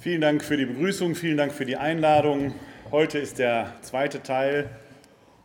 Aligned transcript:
Vielen 0.00 0.20
Dank 0.20 0.44
für 0.44 0.56
die 0.56 0.64
Begrüßung, 0.64 1.16
vielen 1.16 1.36
Dank 1.36 1.50
für 1.50 1.64
die 1.64 1.76
Einladung. 1.76 2.54
Heute 2.92 3.18
ist 3.18 3.40
der 3.40 3.74
zweite 3.82 4.22
Teil 4.22 4.70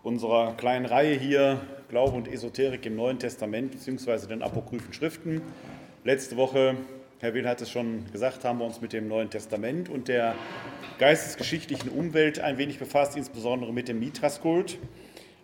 unserer 0.04 0.54
kleinen 0.56 0.86
Reihe 0.86 1.16
hier, 1.16 1.60
Glaube 1.90 2.16
und 2.16 2.32
Esoterik 2.32 2.86
im 2.86 2.96
Neuen 2.96 3.18
Testament 3.18 3.71
bzw. 3.71 4.28
den 4.28 4.44
apokryphen 4.44 4.94
Schriften. 4.94 5.42
Letzte 6.04 6.38
Woche, 6.38 6.76
Herr 7.20 7.34
Will 7.34 7.47
hat 7.47 7.62
es 7.62 7.71
schon 7.71 8.05
gesagt, 8.12 8.44
haben 8.44 8.60
wir 8.60 8.66
uns 8.66 8.79
mit 8.79 8.94
dem 8.94 9.08
Neuen 9.08 9.31
Testament 9.31 9.89
und 9.89 10.08
der 10.08 10.36
geistesgeschichtlichen 10.99 11.90
Umwelt 11.90 12.40
ein 12.40 12.60
wenig 12.60 12.78
befasst, 12.78 13.17
insbesondere 13.17 13.74
mit 13.74 13.88
dem 13.88 13.99
Mitraskult. 13.99 14.78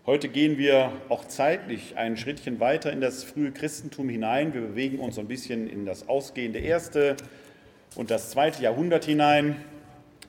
Heute 0.06 0.30
gehen 0.30 0.60
wir 0.60 0.92
auch 1.10 1.26
zeitlich 1.26 1.98
ein 1.98 2.16
Schrittchen 2.16 2.60
weiter 2.60 2.94
in 2.94 3.02
das 3.02 3.24
frühe 3.24 3.52
Christentum 3.52 4.08
hinein. 4.08 4.54
Wir 4.54 4.62
bewegen 4.62 5.00
uns 5.00 5.18
ein 5.18 5.28
bisschen 5.28 5.68
in 5.68 5.88
das 5.88 6.08
ausgehende 6.08 6.60
erste 6.60 7.18
und 7.96 8.12
das 8.12 8.30
zweite 8.30 8.62
Jahrhundert 8.62 9.06
hinein 9.06 9.56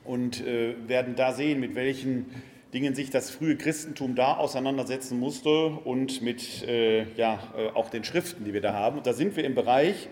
und 0.03 0.45
äh, 0.45 0.75
werden 0.87 1.15
da 1.15 1.33
sehen, 1.33 1.59
mit 1.59 1.75
welchen 1.75 2.25
Dingen 2.73 2.95
sich 2.95 3.09
das 3.09 3.29
frühe 3.29 3.57
Christentum 3.57 4.15
da 4.15 4.35
auseinandersetzen 4.37 5.19
musste 5.19 5.67
und 5.67 6.21
mit 6.21 6.63
äh, 6.67 7.03
ja, 7.15 7.39
äh, 7.57 7.67
auch 7.75 7.89
den 7.89 8.03
Schriften, 8.03 8.45
die 8.45 8.53
wir 8.53 8.61
da 8.61 8.73
haben. 8.73 8.97
Und 8.97 9.07
da 9.07 9.13
sind 9.13 9.35
wir 9.35 9.43
im 9.43 9.55
Bereich 9.55 10.07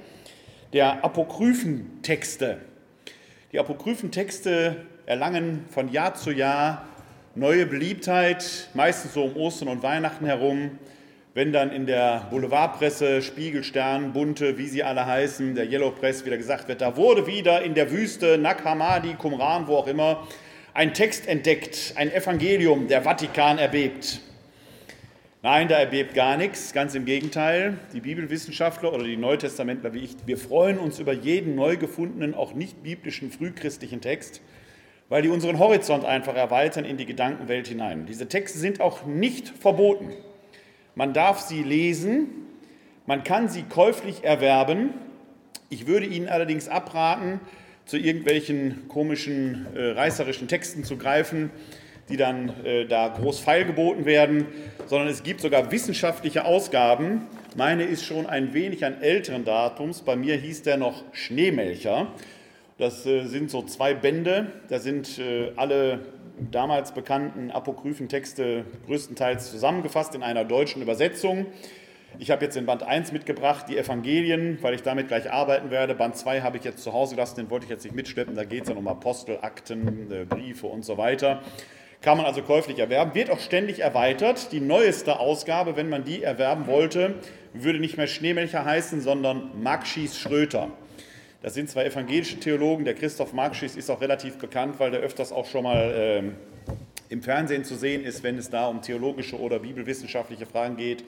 der 0.73 1.04
Apokryphentexte. 1.04 2.59
Die 3.52 3.59
Apokryphentexte 3.59 4.86
erlangen 5.06 5.66
von 5.70 5.92
Jahr 5.92 6.14
zu 6.14 6.31
Jahr 6.31 6.88
neue 7.34 7.66
Beliebtheit, 7.66 8.70
meistens 8.73 9.14
so 9.14 9.23
um 9.23 9.36
Ostern 9.38 9.70
und 9.70 9.81
Weihnachten 9.81 10.26
herum 10.26 10.78
wenn 11.34 11.54
dann 11.54 11.72
in 11.72 11.86
der 11.86 12.28
Boulevardpresse, 12.32 13.22
Spiegel, 13.22 13.64
Stern, 13.64 14.14
Bunte, 14.14 14.58
wie 14.58 14.68
sie 14.68 14.84
alle 14.84 15.06
heißen, 15.06 15.54
der 15.56 15.66
Yellow 15.70 15.92
Press 15.92 16.26
wieder 16.26 16.38
gesagt 16.38 16.68
wird, 16.68 16.82
da 16.82 16.98
wurde 16.98 17.28
wieder 17.28 17.62
in 17.62 17.76
der 17.76 17.92
Wüste, 17.92 18.38
Nag 18.38 18.64
Hammadi, 18.66 19.14
Qumran, 19.14 19.68
wo 19.68 19.76
auch 19.76 19.88
immer, 19.88 20.28
ein 20.73 20.94
Text 20.94 21.28
entdeckt, 21.28 21.94
ein 21.98 22.12
Evangelium, 22.12 22.88
der 22.88 23.03
Vatikan 23.03 23.58
erbebt. 23.58 24.22
Nein, 25.42 25.68
da 25.68 25.80
erbebt 25.80 26.16
gar 26.16 26.36
nichts, 26.36 26.73
ganz 26.73 26.95
im 26.95 27.06
Gegenteil. 27.06 27.78
Die 27.94 28.02
Bibelwissenschaftler 28.02 28.92
oder 28.92 29.03
die 29.03 29.16
Neutestamentler 29.16 29.94
wie 29.94 30.00
ich, 30.00 30.18
wir 30.25 30.38
freuen 30.38 30.78
uns 30.78 31.00
über 31.00 31.14
jeden 31.14 31.56
neu 31.56 31.78
gefundenen, 31.78 32.34
auch 32.34 32.53
nicht 32.53 32.84
biblischen, 32.84 33.31
frühchristlichen 33.31 34.02
Text, 34.02 34.42
weil 35.08 35.22
die 35.22 35.30
unseren 35.30 35.59
Horizont 35.59 36.03
einfach 36.06 36.36
erweitern 36.36 36.86
in 36.86 36.98
die 36.98 37.06
Gedankenwelt 37.06 37.68
hinein. 37.68 38.06
Diese 38.06 38.28
Texte 38.28 38.59
sind 38.59 38.81
auch 38.81 39.06
nicht 39.06 39.48
verboten. 39.48 40.12
Man 40.95 41.14
darf 41.14 41.40
sie 41.40 41.64
lesen, 41.64 42.30
man 43.06 43.23
kann 43.23 43.50
sie 43.50 43.64
käuflich 43.64 44.23
erwerben. 44.23 44.94
Ich 45.70 45.88
würde 45.88 46.06
Ihnen 46.06 46.28
allerdings 46.28 46.68
abraten, 46.68 47.40
zu 47.86 47.98
irgendwelchen 47.98 48.88
komischen 48.88 49.66
äh, 49.76 49.92
reißerischen 49.92 50.48
Texten 50.48 50.84
zu 50.84 50.96
greifen, 50.98 51.50
die 52.09 52.18
dann 52.18 52.54
äh, 52.64 52.86
da 52.86 53.08
groß 53.08 53.40
feilgeboten 53.40 54.06
werden, 54.06 54.46
sondern 54.86 55.08
es 55.08 55.23
gibt 55.23 55.42
sogar 55.42 55.72
wissenschaftliche 55.72 56.46
Ausgaben. 56.46 57.28
Meine 57.56 57.84
ist 57.84 58.06
schon 58.06 58.28
ein 58.28 58.53
wenig 58.53 58.86
an 58.86 59.02
älteren 59.02 59.44
Datums. 59.44 60.02
Bei 60.02 60.16
mir 60.16 60.36
hieß 60.36 60.62
der 60.62 60.78
noch 60.78 61.03
Schneemelcher. 61.14 62.14
Das 62.78 63.06
äh, 63.08 63.26
sind 63.26 63.50
so 63.50 63.64
zwei 63.64 63.96
Bände. 63.96 64.52
Da 64.70 64.80
sind 64.80 65.18
äh, 65.18 65.52
alle 65.56 66.00
damals 66.52 66.94
bekannten 66.94 67.52
apokryphen 67.52 68.09
Texte 68.09 68.66
größtenteils 68.88 69.52
zusammengefasst 69.52 70.16
in 70.16 70.23
einer 70.23 70.46
deutschen 70.46 70.81
Übersetzung. 70.81 71.48
Ich 72.18 72.31
habe 72.31 72.44
jetzt 72.44 72.56
den 72.56 72.66
Band 72.66 72.84
1 72.84 73.12
mitgebracht, 73.12 73.66
die 73.70 73.78
Evangelien, 73.78 74.58
weil 74.62 74.73
ich 74.73 74.81
damit 74.81 75.08
gleich 75.08 75.31
arbeiten 75.31 75.70
werde. 75.70 75.94
Band 75.94 76.16
2 76.16 76.42
habe 76.42 76.58
ich 76.58 76.64
jetzt 76.64 76.84
zu 76.84 76.92
Hause 76.92 77.16
gelassen, 77.16 77.36
den 77.36 77.50
wollte 77.50 77.66
ich 77.66 77.70
jetzt 77.70 77.84
nicht 77.84 77.96
mitschleppen. 77.96 78.36
Da 78.36 78.44
geht 78.44 78.64
es 78.64 78.70
dann 78.70 78.78
um 78.78 78.88
Apostel, 78.88 79.38
Akten, 79.42 80.12
äh, 80.12 80.26
Briefe 80.26 80.68
und 80.68 80.84
so 80.84 80.98
weiter. 80.98 81.42
Kann 82.02 82.18
man 82.18 82.26
also 82.26 82.42
käuflich 82.42 82.80
erwerben, 82.80 83.14
wird 83.14 83.30
auch 83.30 83.40
ständig 83.40 83.80
erweitert. 83.80 84.52
Die 84.53 84.62
neueste 84.62 85.20
Ausgabe, 85.20 85.76
wenn 85.76 85.90
man 85.90 86.06
die 86.06 86.24
erwerben 86.24 86.66
wollte, 86.66 87.16
würde 87.53 87.80
nicht 87.80 87.97
mehr 87.97 88.08
Schneemelcher 88.08 88.63
heißen, 88.63 89.02
sondern 89.02 89.62
Maxis 89.62 90.18
Schröter. 90.18 90.69
Das 91.41 91.53
sind 91.53 91.69
zwei 91.69 91.85
evangelische 91.85 92.38
Theologen. 92.38 92.83
Der 92.83 92.95
Christoph 92.95 93.31
Markschies 93.31 93.77
ist 93.77 93.89
auch 93.89 94.01
relativ 94.01 94.38
bekannt, 94.38 94.77
weil 94.77 94.91
der 94.91 95.00
öfters 95.00 95.31
auch 95.31 95.45
schon 95.45 95.63
mal 95.63 95.94
ähm, 95.95 96.35
im 97.07 97.23
Fernsehen 97.23 97.63
zu 97.63 97.75
sehen 97.75 98.03
ist, 98.03 98.23
wenn 98.23 98.38
es 98.38 98.50
da 98.50 98.67
um 98.67 98.81
theologische 98.81 99.39
oder 99.39 99.59
bibelwissenschaftliche 99.59 100.45
Fragen 100.45 100.75
geht. 100.75 101.05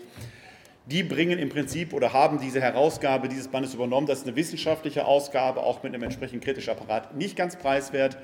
Die 0.85 1.03
bringen 1.03 1.37
im 1.37 1.49
Prinzip 1.49 1.91
oder 1.93 2.13
haben 2.13 2.39
diese 2.39 2.61
Herausgabe 2.61 3.27
dieses 3.27 3.49
Bandes 3.49 3.73
übernommen. 3.73 4.07
Das 4.07 4.19
ist 4.19 4.27
eine 4.27 4.37
wissenschaftliche 4.37 5.05
Ausgabe, 5.05 5.61
auch 5.61 5.83
mit 5.83 5.93
einem 5.93 6.03
entsprechenden 6.03 6.41
kritischen 6.41 6.71
Apparat, 6.71 7.13
nicht 7.15 7.35
ganz 7.35 7.57
preiswert. 7.57 8.17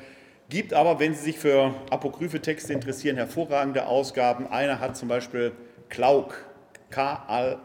Gibt 0.49 0.73
aber, 0.73 1.01
wenn 1.01 1.13
Sie 1.13 1.23
sich 1.23 1.37
für 1.37 1.75
apokryphe 1.89 2.39
Texte 2.41 2.71
interessieren, 2.71 3.17
hervorragende 3.17 3.85
Ausgaben. 3.85 4.47
Einer 4.47 4.79
hat 4.79 4.95
zum 4.95 5.09
Beispiel 5.09 5.51
Klauk, 5.89 6.45
K-L-A-U-C-K, 6.89 7.57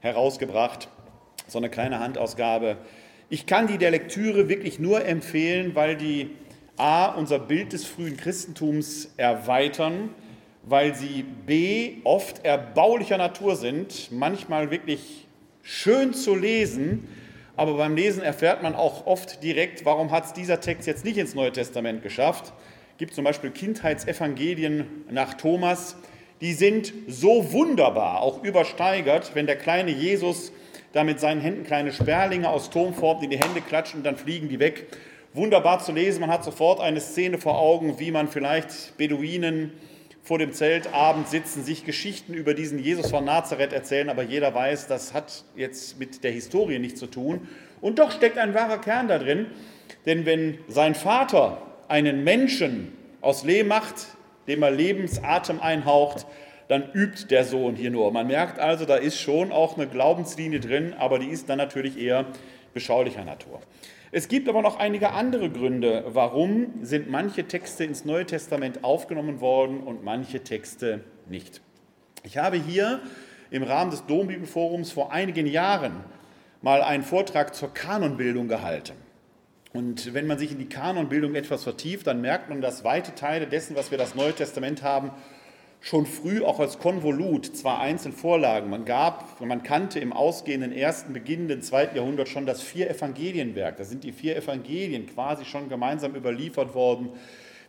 herausgebracht 0.00 0.88
so 1.46 1.58
eine 1.58 1.70
kleine 1.70 2.00
Handausgabe. 2.00 2.76
Ich 3.28 3.46
kann 3.46 3.66
die 3.66 3.78
der 3.78 3.90
Lektüre 3.90 4.48
wirklich 4.48 4.78
nur 4.78 5.04
empfehlen, 5.04 5.74
weil 5.74 5.96
die 5.96 6.30
A, 6.76 7.06
unser 7.06 7.38
Bild 7.38 7.72
des 7.72 7.84
frühen 7.84 8.16
Christentums 8.16 9.12
erweitern, 9.16 10.10
weil 10.64 10.94
sie 10.94 11.24
B, 11.46 11.96
oft 12.04 12.44
erbaulicher 12.44 13.18
Natur 13.18 13.56
sind, 13.56 14.10
manchmal 14.10 14.70
wirklich 14.70 15.26
schön 15.62 16.14
zu 16.14 16.34
lesen, 16.34 17.08
aber 17.56 17.74
beim 17.74 17.94
Lesen 17.94 18.22
erfährt 18.22 18.62
man 18.62 18.74
auch 18.74 19.06
oft 19.06 19.42
direkt, 19.42 19.84
warum 19.84 20.10
hat 20.10 20.24
es 20.26 20.32
dieser 20.32 20.60
Text 20.60 20.86
jetzt 20.86 21.04
nicht 21.04 21.18
ins 21.18 21.34
Neue 21.34 21.52
Testament 21.52 22.02
geschafft. 22.02 22.52
Es 22.92 22.98
gibt 22.98 23.14
zum 23.14 23.24
Beispiel 23.24 23.50
Kindheitsevangelien 23.50 25.04
nach 25.10 25.34
Thomas, 25.34 25.96
die 26.40 26.54
sind 26.54 26.92
so 27.06 27.52
wunderbar, 27.52 28.20
auch 28.20 28.42
übersteigert, 28.42 29.32
wenn 29.34 29.46
der 29.46 29.56
kleine 29.56 29.90
Jesus 29.90 30.52
da 30.92 31.04
mit 31.04 31.20
seinen 31.20 31.40
Händen 31.40 31.64
kleine 31.64 31.92
Sperlinge 31.92 32.48
aus 32.48 32.70
Turmform 32.70 33.22
in 33.22 33.30
die 33.30 33.38
Hände 33.38 33.60
klatschen 33.60 34.00
und 34.00 34.04
dann 34.04 34.16
fliegen 34.16 34.48
die 34.48 34.58
weg. 34.58 34.86
Wunderbar 35.34 35.78
zu 35.78 35.92
lesen, 35.92 36.20
man 36.20 36.30
hat 36.30 36.44
sofort 36.44 36.80
eine 36.80 37.00
Szene 37.00 37.38
vor 37.38 37.58
Augen, 37.58 37.98
wie 37.98 38.10
man 38.10 38.28
vielleicht 38.28 38.96
Beduinen 38.98 39.72
vor 40.22 40.38
dem 40.38 40.52
Zelt 40.52 40.92
abends 40.92 41.30
sitzen, 41.30 41.64
sich 41.64 41.84
Geschichten 41.84 42.34
über 42.34 42.54
diesen 42.54 42.78
Jesus 42.78 43.10
von 43.10 43.24
Nazareth 43.24 43.72
erzählen, 43.72 44.08
aber 44.08 44.22
jeder 44.22 44.54
weiß, 44.54 44.86
das 44.86 45.14
hat 45.14 45.44
jetzt 45.56 45.98
mit 45.98 46.22
der 46.22 46.30
Historie 46.30 46.78
nichts 46.78 47.00
zu 47.00 47.06
tun. 47.06 47.48
Und 47.80 47.98
doch 47.98 48.12
steckt 48.12 48.38
ein 48.38 48.54
wahrer 48.54 48.78
Kern 48.78 49.08
da 49.08 49.18
drin, 49.18 49.46
denn 50.06 50.26
wenn 50.26 50.58
sein 50.68 50.94
Vater 50.94 51.62
einen 51.88 52.22
Menschen 52.22 52.92
aus 53.20 53.42
Lehm 53.42 53.68
macht, 53.68 54.06
dem 54.46 54.62
er 54.62 54.70
Lebensatem 54.70 55.60
einhaucht, 55.60 56.26
dann 56.68 56.90
übt 56.92 57.28
der 57.30 57.44
Sohn 57.44 57.76
hier 57.76 57.90
nur. 57.90 58.10
Man 58.12 58.26
merkt 58.26 58.58
also, 58.58 58.84
da 58.84 58.96
ist 58.96 59.18
schon 59.18 59.52
auch 59.52 59.76
eine 59.76 59.86
Glaubenslinie 59.86 60.60
drin, 60.60 60.94
aber 60.98 61.18
die 61.18 61.28
ist 61.28 61.48
dann 61.48 61.58
natürlich 61.58 61.98
eher 61.98 62.26
beschaulicher 62.74 63.24
Natur. 63.24 63.60
Es 64.14 64.28
gibt 64.28 64.48
aber 64.48 64.60
noch 64.60 64.78
einige 64.78 65.12
andere 65.12 65.48
Gründe, 65.48 66.04
warum 66.08 66.74
sind 66.82 67.10
manche 67.10 67.44
Texte 67.48 67.84
ins 67.84 68.04
Neue 68.04 68.26
Testament 68.26 68.84
aufgenommen 68.84 69.40
worden 69.40 69.80
und 69.80 70.04
manche 70.04 70.44
Texte 70.44 71.00
nicht. 71.28 71.62
Ich 72.22 72.36
habe 72.36 72.56
hier 72.58 73.00
im 73.50 73.62
Rahmen 73.62 73.90
des 73.90 74.04
Dombibelforums 74.06 74.92
vor 74.92 75.12
einigen 75.12 75.46
Jahren 75.46 76.04
mal 76.60 76.82
einen 76.82 77.02
Vortrag 77.02 77.54
zur 77.54 77.72
Kanonbildung 77.72 78.48
gehalten. 78.48 78.94
Und 79.72 80.12
wenn 80.12 80.26
man 80.26 80.38
sich 80.38 80.52
in 80.52 80.58
die 80.58 80.68
Kanonbildung 80.68 81.34
etwas 81.34 81.64
vertieft, 81.64 82.06
dann 82.06 82.20
merkt 82.20 82.50
man, 82.50 82.60
dass 82.60 82.84
weite 82.84 83.14
Teile 83.14 83.46
dessen, 83.46 83.74
was 83.76 83.90
wir 83.90 83.98
das 83.98 84.14
Neue 84.14 84.34
Testament 84.34 84.82
haben, 84.82 85.10
schon 85.82 86.06
früh 86.06 86.42
auch 86.42 86.60
als 86.60 86.78
Konvolut 86.78 87.56
zwar 87.56 87.80
einzeln 87.80 88.14
Vorlagen. 88.14 88.70
Man 88.70 88.84
gab, 88.84 89.40
man 89.40 89.64
kannte 89.64 89.98
im 89.98 90.12
ausgehenden 90.12 90.72
ersten, 90.72 91.12
beginnenden 91.12 91.60
zweiten 91.60 91.96
Jahrhundert 91.96 92.28
schon 92.28 92.46
das 92.46 92.62
vier 92.62 92.88
Evangelienwerk. 92.88 93.76
Da 93.76 93.84
sind 93.84 94.04
die 94.04 94.12
vier 94.12 94.36
Evangelien 94.36 95.06
quasi 95.06 95.44
schon 95.44 95.68
gemeinsam 95.68 96.14
überliefert 96.14 96.74
worden, 96.74 97.10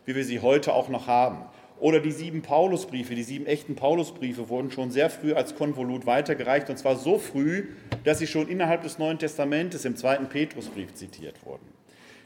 wie 0.06 0.14
wir 0.14 0.24
sie 0.24 0.38
heute 0.38 0.74
auch 0.74 0.88
noch 0.88 1.08
haben. 1.08 1.38
Oder 1.80 1.98
die 1.98 2.12
sieben 2.12 2.42
Paulusbriefe, 2.42 3.16
die 3.16 3.24
sieben 3.24 3.46
echten 3.46 3.74
Paulusbriefe 3.74 4.48
wurden 4.48 4.70
schon 4.70 4.92
sehr 4.92 5.10
früh 5.10 5.32
als 5.34 5.56
Konvolut 5.56 6.06
weitergereicht 6.06 6.70
und 6.70 6.78
zwar 6.78 6.94
so 6.94 7.18
früh, 7.18 7.70
dass 8.04 8.20
sie 8.20 8.28
schon 8.28 8.48
innerhalb 8.48 8.82
des 8.82 8.98
Neuen 8.98 9.18
Testamentes 9.18 9.84
im 9.84 9.96
zweiten 9.96 10.28
Petrusbrief 10.28 10.94
zitiert 10.94 11.44
wurden. 11.44 11.66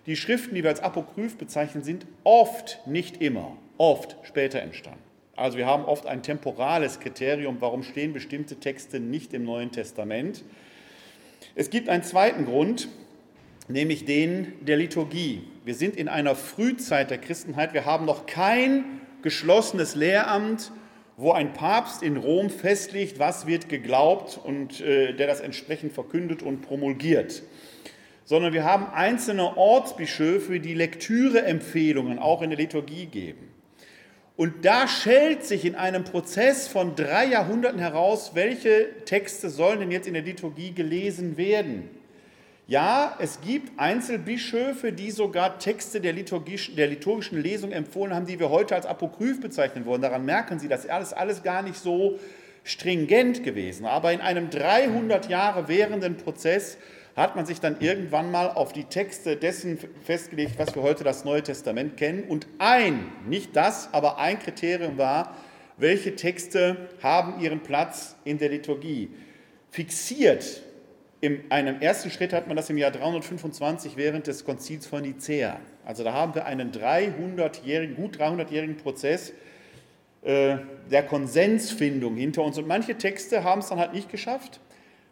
Die 0.05 0.17
Schriften, 0.17 0.55
die 0.55 0.63
wir 0.63 0.71
als 0.71 0.81
Apokryph 0.81 1.39
bezeichnen, 1.39 1.83
sind 1.83 2.07
oft, 2.25 2.87
nicht 2.87 3.23
immer, 3.23 3.57
oft 3.79 4.19
später 4.23 4.61
entstanden. 4.61 5.08
Also 5.39 5.57
wir 5.57 5.67
haben 5.67 5.85
oft 5.85 6.07
ein 6.07 6.25
temporales 6.25 6.99
Kriterium, 6.99 7.59
warum 7.61 7.85
stehen 7.85 8.13
bestimmte 8.13 8.57
Texte 8.57 8.99
nicht 8.99 9.33
im 9.33 9.45
Neuen 9.45 9.71
Testament. 9.71 10.45
Es 11.55 11.71
gibt 11.71 11.89
einen 11.89 12.03
zweiten 12.03 12.45
Grund, 12.45 12.89
nämlich 13.69 14.05
den 14.05 14.53
der 14.63 14.77
Liturgie. 14.77 15.45
Wir 15.65 15.77
sind 15.77 15.95
in 15.95 16.09
einer 16.09 16.35
Frühzeit 16.35 17.11
der 17.11 17.19
Christenheit. 17.19 17.73
Wir 17.73 17.85
haben 17.85 18.05
noch 18.05 18.27
kein 18.27 19.01
geschlossenes 19.23 19.95
Lehramt, 19.95 20.73
wo 21.17 21.31
ein 21.31 21.53
Papst 21.53 22.03
in 22.03 22.17
Rom 22.17 22.51
festlegt, 22.51 23.21
was 23.21 23.47
wird 23.47 23.69
geglaubt 23.69 24.41
und 24.43 24.81
äh, 24.81 25.15
der 25.15 25.29
das 25.29 25.41
entsprechend 25.41 25.93
verkündet 25.93 26.43
und 26.43 26.63
promulgiert 26.63 27.43
sondern 28.25 28.53
wir 28.53 28.65
haben 28.65 28.85
einzelne 28.93 29.57
Ortsbischöfe, 29.57 30.61
die 30.61 30.75
Lektüreempfehlungen 30.75 32.19
auch 32.19 32.43
in 32.43 32.51
der 32.51 32.59
Liturgie 32.59 33.07
geben. 33.07 33.49
Und 34.39 34.65
da 34.65 34.87
schält 34.87 35.45
sich 35.45 35.65
in 35.65 35.75
einem 35.75 36.05
Prozess 36.05 36.69
von 36.69 36.95
drei 36.95 37.27
Jahrhunderten 37.27 37.81
heraus, 37.81 38.31
welche 38.35 38.87
Texte 39.05 39.51
sollen 39.51 39.81
denn 39.81 39.91
jetzt 39.91 40.07
in 40.07 40.15
der 40.15 40.23
Liturgie 40.23 40.71
gelesen 40.71 41.37
werden. 41.37 41.91
Ja, 42.69 43.17
es 43.19 43.41
gibt 43.41 43.81
Einzelbischöfe, 43.81 44.93
die 44.93 45.11
sogar 45.11 45.59
Texte 45.59 46.01
der, 46.01 46.13
der 46.13 46.87
liturgischen 46.87 47.43
Lesung 47.43 47.73
empfohlen 47.73 48.15
haben, 48.15 48.27
die 48.27 48.39
wir 48.39 48.49
heute 48.49 48.77
als 48.77 48.87
Apokryph 48.87 49.41
bezeichnen 49.41 49.87
wollen. 49.87 50.03
Daran 50.03 50.25
merken 50.25 50.61
Sie, 50.61 50.69
das 50.69 50.85
ist 50.85 50.91
alles, 50.91 51.13
alles 51.13 51.43
gar 51.43 51.63
nicht 51.63 51.77
so 51.77 52.21
stringent 52.63 53.43
gewesen. 53.43 53.87
Aber 53.87 54.13
in 54.13 54.21
einem 54.21 54.51
300 54.51 55.29
Jahre 55.29 55.67
währenden 55.67 56.17
Prozess 56.17 56.79
hat 57.19 57.37
man 57.37 57.47
sich 57.47 57.61
dann 57.61 57.81
irgendwann 57.81 58.31
mal 58.31 58.49
auf 58.51 58.73
die 58.73 58.85
Texte 58.85 59.37
dessen 59.37 59.79
festgelegt, 60.05 60.59
was 60.59 60.75
wir 60.75 60.83
heute 60.83 61.05
das 61.05 61.25
Neue 61.25 61.43
Testament 61.43 61.97
kennen. 61.97 62.25
Und 62.25 62.47
ein, 62.59 63.07
nicht 63.27 63.55
das, 63.57 63.93
aber 63.93 64.19
ein 64.19 64.39
Kriterium 64.39 64.99
war, 64.99 65.37
welche 65.77 66.17
Texte 66.17 66.89
haben 67.03 67.41
ihren 67.41 67.61
Platz 67.61 68.17
in 68.25 68.39
der 68.39 68.49
Liturgie. 68.49 69.11
Fixiert 69.71 70.63
in 71.21 71.51
einem 71.51 71.81
ersten 71.81 72.11
Schritt 72.11 72.33
hat 72.33 72.47
man 72.47 72.57
das 72.57 72.71
im 72.71 72.79
Jahr 72.79 72.93
325 72.93 73.97
während 73.97 74.29
des 74.29 74.45
Konzils 74.45 74.87
von 74.87 75.03
Nicea. 75.03 75.59
Also 75.85 76.05
da 76.05 76.13
haben 76.13 76.35
wir 76.37 76.47
einen 76.47 76.71
300-jährigen, 76.71 77.97
gut 77.97 78.19
300-jährigen 78.19 78.77
Prozess 78.77 79.33
äh, 80.23 80.59
der 80.91 81.03
Konsensfindung 81.03 82.17
hinter 82.17 82.43
uns. 82.43 82.57
Und 82.57 82.69
manche 82.69 82.97
Texte 82.97 83.43
haben 83.43 83.61
es 83.61 83.69
dann 83.69 83.81
halt 83.81 83.95
nicht 83.95 84.11
geschafft. 84.11 84.61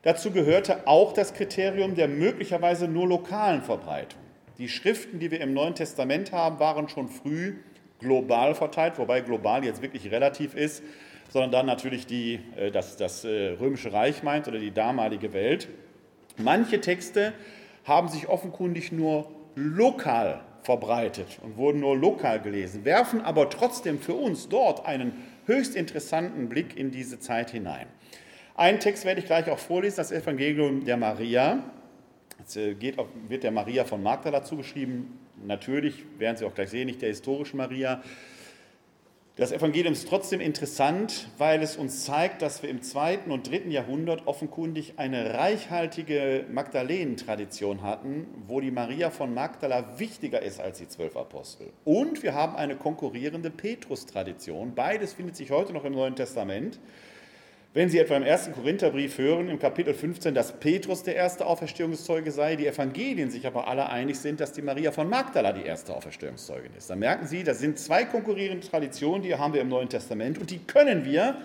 Dazu 0.07 0.31
gehörte 0.31 0.87
auch 0.87 1.15
das 1.15 1.35
Kriterium 1.35 1.97
der 1.97 2.07
möglicherweise 2.07 2.87
nur 2.87 3.09
lokalen 3.09 3.61
Verbreitung. 3.61 4.21
Die 4.57 4.69
Schriften, 4.69 5.19
die 5.19 5.33
wir 5.33 5.41
im 5.41 5.53
Neuen 5.53 5.75
Testament 5.75 6.31
haben, 6.31 6.61
waren 6.61 6.89
schon 6.89 7.09
früh 7.09 7.57
global 7.99 8.55
verteilt, 8.55 9.01
wobei 9.01 9.21
global 9.21 9.65
jetzt 9.65 9.83
wirklich 9.83 10.13
relativ 10.13 10.55
ist, 10.55 10.85
sondern 11.29 11.51
dann 11.51 11.67
natürlich 11.67 12.07
die, 12.07 12.39
äh, 12.55 12.71
das, 12.71 12.97
das 12.97 13.25
äh, 13.25 13.57
Römische 13.59 13.93
Reich 13.93 14.23
meint 14.23 14.47
oder 14.47 14.61
die 14.61 14.71
damalige 14.71 15.33
Welt. 15.33 15.67
Manche 16.37 16.81
Texte 16.81 17.33
haben 17.83 18.07
sich 18.07 18.29
offenkundig 18.29 18.93
nur 18.93 19.29
lokal 19.57 20.41
verbreitet 20.63 21.41
und 21.43 21.57
wurden 21.57 21.81
nur 21.81 21.97
lokal 21.97 22.41
gelesen, 22.41 22.85
werfen 22.85 23.23
aber 23.23 23.51
trotzdem 23.51 23.99
für 23.99 24.15
uns 24.15 24.49
dort 24.49 24.87
einen 24.87 25.15
höchst 25.47 25.75
interessanten 25.75 26.49
Blick 26.49 26.77
in 26.77 26.93
diese 26.93 27.19
Zeit 27.19 27.51
hinein. 27.51 27.89
Einen 28.57 28.81
Text 28.81 29.05
werde 29.05 29.21
ich 29.21 29.27
gleich 29.27 29.51
auch 29.51 29.59
vorlesen, 29.59 29.97
das 29.97 30.13
Evangelium 30.13 30.83
der 30.87 30.97
Maria. 30.97 31.63
Es 32.43 32.57
äh, 32.57 32.75
wird 33.29 33.43
der 33.43 33.51
Maria 33.51 33.85
von 33.85 34.03
Magdala 34.03 34.45
zugeschrieben. 34.45 35.19
Natürlich 35.45 36.05
werden 36.19 36.39
Sie 36.39 36.47
auch 36.47 36.55
gleich 36.55 36.71
sehen, 36.71 36.87
nicht 36.87 37.03
der 37.03 37.11
historischen 37.11 37.59
Maria. 37.59 38.03
Das 39.37 39.53
Evangelium 39.53 39.93
ist 39.93 40.09
trotzdem 40.09 40.41
interessant, 40.41 41.29
weil 41.37 41.61
es 41.61 41.77
uns 41.77 42.07
zeigt, 42.07 42.41
dass 42.41 42.63
wir 42.63 42.71
im 42.71 42.81
zweiten 42.81 43.31
und 43.31 43.51
dritten 43.51 43.71
Jahrhundert 43.71 44.27
offenkundig 44.27 44.95
eine 44.97 45.35
reichhaltige 45.35 46.47
Magdalenentradition 46.51 47.83
hatten, 47.83 48.27
wo 48.47 48.63
die 48.63 48.71
Maria 48.71 49.11
von 49.11 49.35
Magdala 49.35 49.99
wichtiger 49.99 50.41
ist 50.41 50.63
als 50.63 50.79
die 50.79 50.89
zwölf 50.89 51.19
Apostel. 51.19 51.67
Und 51.85 52.23
wir 52.23 52.33
haben 52.33 52.57
eine 52.57 52.77
konkurrierende 52.77 53.51
Petrus-Tradition. 53.51 54.75
Beides 54.75 55.13
findet 55.13 55.37
sich 55.37 55.51
heute 55.51 55.75
noch 55.75 55.85
im 55.85 55.93
Neuen 55.93 56.17
Testament. 56.17 56.79
Wenn 57.77 57.91
Sie 57.91 57.99
etwa 57.99 58.17
im 58.17 58.23
ersten 58.23 58.55
Korintherbrief 58.55 59.19
hören, 59.19 59.51
im 59.51 59.59
Kapitel 59.59 59.93
15, 59.93 60.35
dass 60.35 60.53
Petrus 60.53 61.03
der 61.03 61.15
erste 61.15 61.45
Auferstehungszeuge 61.45 62.31
sei, 62.31 62.57
die 62.57 62.67
Evangelien 62.67 63.31
sich 63.31 63.47
aber 63.47 63.69
alle 63.69 63.91
einig 63.91 64.19
sind, 64.19 64.41
dass 64.41 64.53
die 64.53 64.63
Maria 64.63 64.93
von 64.93 65.11
Magdala 65.11 65.53
die 65.53 65.67
erste 65.67 65.95
Auferstehungszeugin 65.95 66.71
ist, 66.75 66.89
dann 66.89 67.01
merken 67.01 67.27
Sie, 67.27 67.45
das 67.45 67.59
sind 67.59 67.79
zwei 67.79 68.07
konkurrierende 68.07 68.67
Traditionen, 68.67 69.21
die 69.21 69.35
haben 69.35 69.53
wir 69.53 69.61
im 69.61 69.69
Neuen 69.69 69.91
Testament 69.91 70.39
und 70.39 70.51
die 70.51 70.61
können 70.61 71.05
wir 71.05 71.37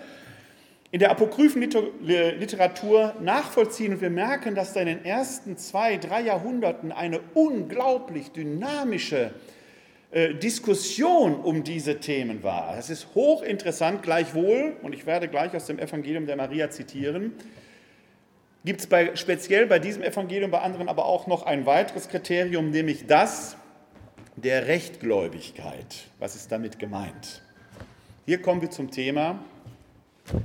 in 0.90 1.00
der 1.00 1.10
apokryphen 1.10 1.60
Literatur 2.00 3.14
nachvollziehen. 3.20 3.92
Und 3.92 4.00
wir 4.00 4.08
merken, 4.08 4.54
dass 4.54 4.72
da 4.72 4.80
in 4.80 4.86
den 4.86 5.04
ersten 5.04 5.58
zwei, 5.58 5.98
drei 5.98 6.22
Jahrhunderten 6.22 6.92
eine 6.92 7.20
unglaublich 7.34 8.30
dynamische 8.30 9.24
äh, 9.26 9.61
Diskussion 10.12 11.36
um 11.36 11.64
diese 11.64 11.98
Themen 11.98 12.42
war. 12.42 12.76
Es 12.76 12.90
ist 12.90 13.08
hochinteressant, 13.14 14.02
gleichwohl, 14.02 14.76
und 14.82 14.94
ich 14.94 15.06
werde 15.06 15.26
gleich 15.26 15.54
aus 15.56 15.66
dem 15.66 15.78
Evangelium 15.78 16.26
der 16.26 16.36
Maria 16.36 16.70
zitieren, 16.70 17.32
gibt 18.62 18.80
es 18.80 18.86
bei, 18.86 19.16
speziell 19.16 19.66
bei 19.66 19.78
diesem 19.78 20.02
Evangelium, 20.02 20.50
bei 20.50 20.60
anderen 20.60 20.90
aber 20.90 21.06
auch 21.06 21.26
noch 21.26 21.44
ein 21.44 21.64
weiteres 21.64 22.08
Kriterium, 22.08 22.70
nämlich 22.70 23.06
das 23.06 23.56
der 24.36 24.66
Rechtgläubigkeit. 24.66 26.04
Was 26.18 26.36
ist 26.36 26.52
damit 26.52 26.78
gemeint? 26.78 27.42
Hier 28.26 28.40
kommen 28.42 28.60
wir 28.60 28.70
zum 28.70 28.90
Thema 28.90 29.42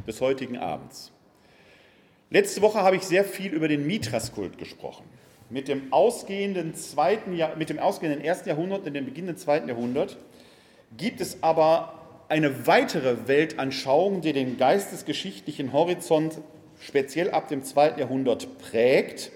des 0.07 0.21
heutigen 0.21 0.57
Abends. 0.57 1.11
Letzte 2.29 2.61
Woche 2.61 2.79
habe 2.79 2.95
ich 2.95 3.03
sehr 3.03 3.25
viel 3.25 3.51
über 3.51 3.67
den 3.67 3.85
Mithraskult 3.85 4.57
gesprochen 4.57 5.16
mit 5.49 5.67
dem 5.67 5.93
ausgehenden, 5.93 6.73
zweiten, 6.75 7.37
mit 7.57 7.69
dem 7.69 7.79
ausgehenden 7.79 8.23
ersten 8.23 8.49
Jahrhundert 8.49 8.85
und 8.85 8.93
dem 8.93 9.05
beginnenden 9.05 9.37
zweiten 9.37 9.69
Jahrhundert 9.69 10.17
gibt 10.95 11.21
es 11.21 11.41
aber 11.41 11.93
eine 12.29 12.67
weitere 12.67 13.27
Weltanschauung, 13.27 14.21
die 14.21 14.33
den 14.33 14.57
geistesgeschichtlichen 14.57 15.71
Horizont 15.71 16.39
speziell 16.79 17.31
ab 17.31 17.47
dem 17.47 17.63
zweiten 17.63 17.99
Jahrhundert 17.99 18.57
prägt. 18.59 19.31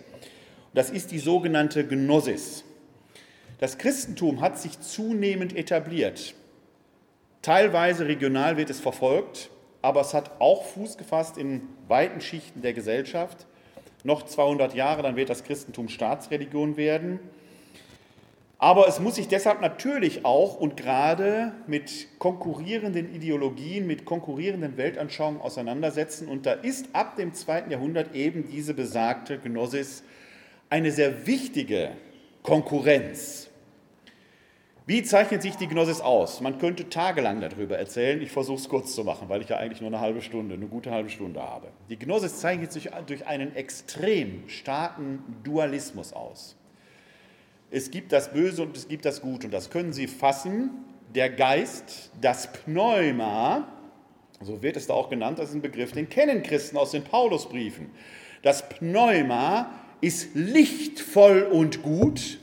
Das 0.74 0.90
ist 0.90 1.12
die 1.12 1.20
sogenannte 1.20 1.86
Gnosis. 1.86 2.64
Das 3.60 3.78
Christentum 3.78 4.42
hat 4.42 4.60
sich 4.60 4.80
zunehmend 4.80 5.56
etabliert. 5.56 6.34
Teilweise 7.42 8.08
regional 8.08 8.58
wird 8.58 8.70
es 8.70 8.80
verfolgt, 8.80 9.50
aber 9.82 10.02
es 10.02 10.14
hat 10.14 10.40
auch 10.40 10.66
Fuß 10.66 10.98
gefasst 10.98 11.38
in 11.38 11.62
weiten 11.88 12.22
Schichten 12.22 12.62
der 12.62 12.74
Gesellschaft 12.74 13.48
noch 14.04 14.24
200 14.24 14.74
Jahre, 14.74 15.04
dann 15.04 15.16
wird 15.16 15.30
das 15.30 15.44
Christentum 15.44 15.90
Staatsreligion 15.90 16.78
werden. 16.78 17.20
Aber 18.58 18.88
es 18.88 19.00
muss 19.00 19.16
sich 19.16 19.28
deshalb 19.28 19.62
natürlich 19.62 20.24
auch 20.24 20.56
und 20.56 20.78
gerade 20.78 21.52
mit 21.66 22.08
konkurrierenden 22.20 23.14
Ideologien, 23.14 23.88
mit 23.88 24.06
konkurrierenden 24.06 24.78
Weltanschauungen 24.78 25.42
auseinandersetzen. 25.42 26.28
Und 26.28 26.46
da 26.46 26.54
ist 26.54 26.88
ab 26.94 27.16
dem 27.16 27.34
zweiten 27.34 27.72
Jahrhundert 27.72 28.14
eben 28.14 28.48
diese 28.48 28.74
besagte 28.74 29.40
Gnosis 29.40 30.04
eine 30.70 30.92
sehr 30.92 31.26
wichtige 31.26 31.92
Konkurrenz 32.44 33.51
wie 34.88 35.04
zeichnet 35.04 35.44
sich 35.44 35.56
die 35.56 35.68
Gnosis 35.68 36.02
aus? 36.02 36.42
Man 36.42 36.58
könnte 36.58 36.90
tagelang 36.90 37.40
darüber 37.40 37.78
erzählen. 37.78 38.20
Ich 38.22 38.32
versuche 38.32 38.58
es 38.58 38.68
kurz 38.68 38.96
zu 38.96 39.04
machen, 39.04 39.30
weil 39.30 39.42
ich 39.42 39.50
ja 39.50 39.58
eigentlich 39.58 39.80
nur 39.80 39.90
eine 39.90 40.00
halbe 40.00 40.22
Stunde, 40.22 40.56
eine 40.56 40.66
gute 40.66 40.90
halbe 40.90 41.10
Stunde 41.10 41.42
habe. 41.42 41.68
Die 41.90 42.00
Gnosis 42.00 42.40
zeichnet 42.40 42.72
sich 42.72 42.90
durch 43.06 43.28
einen 43.28 43.56
extrem 43.56 44.50
starken 44.50 45.24
Dualismus 45.44 46.14
aus. 46.14 46.56
Es 47.70 47.92
gibt 47.92 48.12
das 48.12 48.34
Böse 48.34 48.64
und 48.64 48.76
es 48.76 48.88
gibt 48.88 49.06
das 49.06 49.22
Gute 49.22 49.48
und 49.48 49.54
das 49.54 49.70
können 49.70 49.94
Sie 49.94 50.08
fassen. 50.08 50.72
Der 51.14 51.30
Geist, 51.30 52.12
das 52.20 52.52
Pneuma, 52.52 53.68
so 54.42 54.64
wird 54.64 54.78
es 54.78 54.88
da 54.88 54.94
auch 54.94 55.10
genannt, 55.10 55.40
das 55.40 55.50
ist 55.50 55.56
ein 55.56 55.62
Begriff, 55.62 55.92
den 55.92 56.10
kennen 56.10 56.42
Christen 56.42 56.76
aus 56.76 56.92
den 56.92 57.04
Paulusbriefen. 57.04 57.92
Das 58.42 58.68
Pneuma 58.68 59.72
ist 60.02 60.34
lichtvoll 60.34 61.44
und 61.44 61.84
gut 61.84 62.41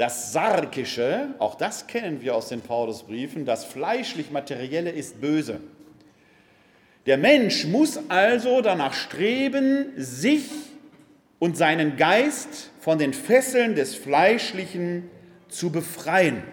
das 0.00 0.32
Sarkische, 0.32 1.34
auch 1.38 1.56
das 1.56 1.86
kennen 1.86 2.22
wir 2.22 2.34
aus 2.34 2.48
den 2.48 2.62
Paulusbriefen, 2.62 3.44
das 3.44 3.66
fleischlich-materielle 3.66 4.88
ist 4.88 5.20
böse. 5.20 5.60
Der 7.04 7.18
Mensch 7.18 7.66
muss 7.66 8.00
also 8.08 8.62
danach 8.62 8.94
streben, 8.94 9.92
sich 9.98 10.48
und 11.38 11.58
seinen 11.58 11.98
Geist 11.98 12.70
von 12.80 12.98
den 12.98 13.12
Fesseln 13.12 13.74
des 13.74 13.94
Fleischlichen 13.94 15.10
zu 15.50 15.70
befreien. 15.70 16.44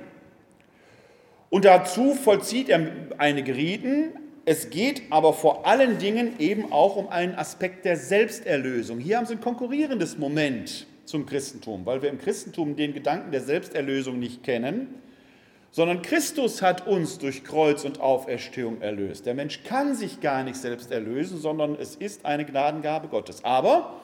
Und 1.49 1.63
dazu 1.63 2.15
vollzieht 2.15 2.67
er 2.67 2.85
einige 3.17 3.55
Riten. 3.55 4.09
Es 4.43 4.69
geht 4.69 5.03
aber 5.09 5.31
vor 5.31 5.65
allen 5.65 5.99
Dingen 5.99 6.37
eben 6.39 6.69
auch 6.73 6.97
um 6.97 7.07
einen 7.07 7.35
Aspekt 7.35 7.85
der 7.85 7.95
Selbsterlösung. 7.95 8.99
Hier 8.99 9.15
haben 9.15 9.25
Sie 9.25 9.35
ein 9.35 9.41
konkurrierendes 9.41 10.17
Moment 10.17 10.85
zum 11.07 11.25
Christentum, 11.25 11.85
weil 11.85 12.01
wir 12.01 12.09
im 12.09 12.19
Christentum 12.19 12.75
den 12.75 12.93
Gedanken 12.93 13.31
der 13.31 13.41
Selbsterlösung 13.41 14.19
nicht 14.19 14.43
kennen, 14.43 14.93
sondern 15.71 16.01
Christus 16.01 16.61
hat 16.61 16.85
uns 16.85 17.17
durch 17.17 17.43
Kreuz 17.43 17.85
und 17.85 18.01
Auferstehung 18.01 18.81
erlöst. 18.81 19.25
Der 19.25 19.33
Mensch 19.33 19.63
kann 19.63 19.95
sich 19.95 20.19
gar 20.21 20.43
nicht 20.43 20.57
selbst 20.57 20.91
erlösen, 20.91 21.39
sondern 21.39 21.75
es 21.79 21.95
ist 21.95 22.25
eine 22.25 22.45
Gnadengabe 22.45 23.07
Gottes. 23.07 23.43
Aber 23.45 24.01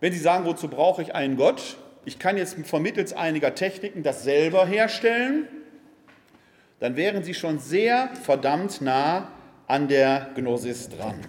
wenn 0.00 0.12
Sie 0.12 0.18
sagen, 0.18 0.44
wozu 0.46 0.68
brauche 0.68 1.02
ich 1.02 1.14
einen 1.14 1.36
Gott? 1.36 1.76
Ich 2.06 2.18
kann 2.18 2.36
jetzt 2.36 2.56
vermittels 2.64 3.12
einiger 3.12 3.54
Techniken 3.54 4.02
das 4.02 4.24
selber 4.24 4.66
herstellen, 4.66 5.46
dann 6.80 6.96
wären 6.96 7.22
Sie 7.22 7.34
schon 7.34 7.58
sehr 7.58 8.08
verdammt 8.22 8.80
nah 8.80 9.28
an 9.66 9.88
der 9.88 10.30
Gnosis 10.34 10.88
dran. 10.88 11.20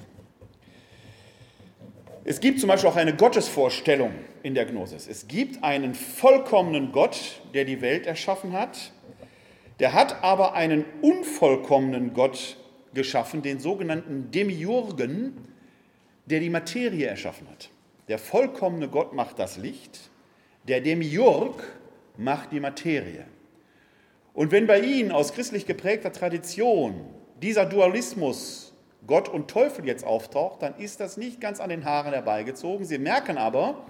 Es 2.28 2.40
gibt 2.40 2.60
zum 2.60 2.70
Beispiel 2.70 2.90
auch 2.90 2.96
eine 2.96 3.16
Gottesvorstellung 3.16 4.12
in 4.42 4.56
der 4.56 4.66
Gnosis. 4.66 5.08
Es 5.08 5.28
gibt 5.28 5.64
einen 5.64 5.94
vollkommenen 5.94 6.92
Gott, 6.92 7.40
der 7.54 7.66
die 7.66 7.82
Welt 7.82 8.08
erschaffen 8.08 8.54
hat. 8.54 8.92
Der 9.80 9.94
hat 9.94 10.24
aber 10.24 10.56
einen 10.56 10.86
unvollkommenen 11.04 12.16
Gott 12.16 12.58
geschaffen, 12.96 13.44
den 13.44 13.60
sogenannten 13.60 14.32
Demiurgen, 14.32 15.38
der 16.26 16.40
die 16.40 16.50
Materie 16.50 17.06
erschaffen 17.06 17.48
hat. 17.48 17.70
Der 18.08 18.18
vollkommene 18.18 18.88
Gott 18.88 19.14
macht 19.14 19.38
das 19.38 19.58
Licht, 19.58 20.10
der 20.68 20.82
Demiurg 20.82 21.64
macht 22.18 22.52
die 22.52 22.60
Materie. 22.60 23.26
Und 24.34 24.52
wenn 24.52 24.66
bei 24.66 24.80
Ihnen 24.80 25.12
aus 25.12 25.32
christlich 25.32 25.68
geprägter 25.68 26.12
Tradition 26.12 27.06
dieser 27.40 27.66
Dualismus 27.66 28.65
Gott 29.08 29.30
und 29.30 29.50
Teufel 29.50 29.86
jetzt 29.86 30.06
auftaucht, 30.06 30.62
dann 30.62 30.76
ist 30.78 31.00
das 31.00 31.18
nicht 31.18 31.40
ganz 31.40 31.60
an 31.60 31.70
den 31.70 31.86
Haaren 31.86 32.14
herbeigezogen. 32.14 32.86
Sie 32.86 32.98
merken 32.98 33.38
aber, 33.38 33.86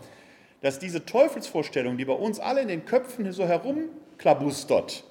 dass 0.61 0.79
diese 0.79 1.05
Teufelsvorstellung, 1.05 1.97
die 1.97 2.05
bei 2.05 2.13
uns 2.13 2.39
alle 2.39 2.61
in 2.61 2.67
den 2.67 2.85
Köpfen 2.85 3.31
so 3.31 3.45
herumklabustert 3.45 5.03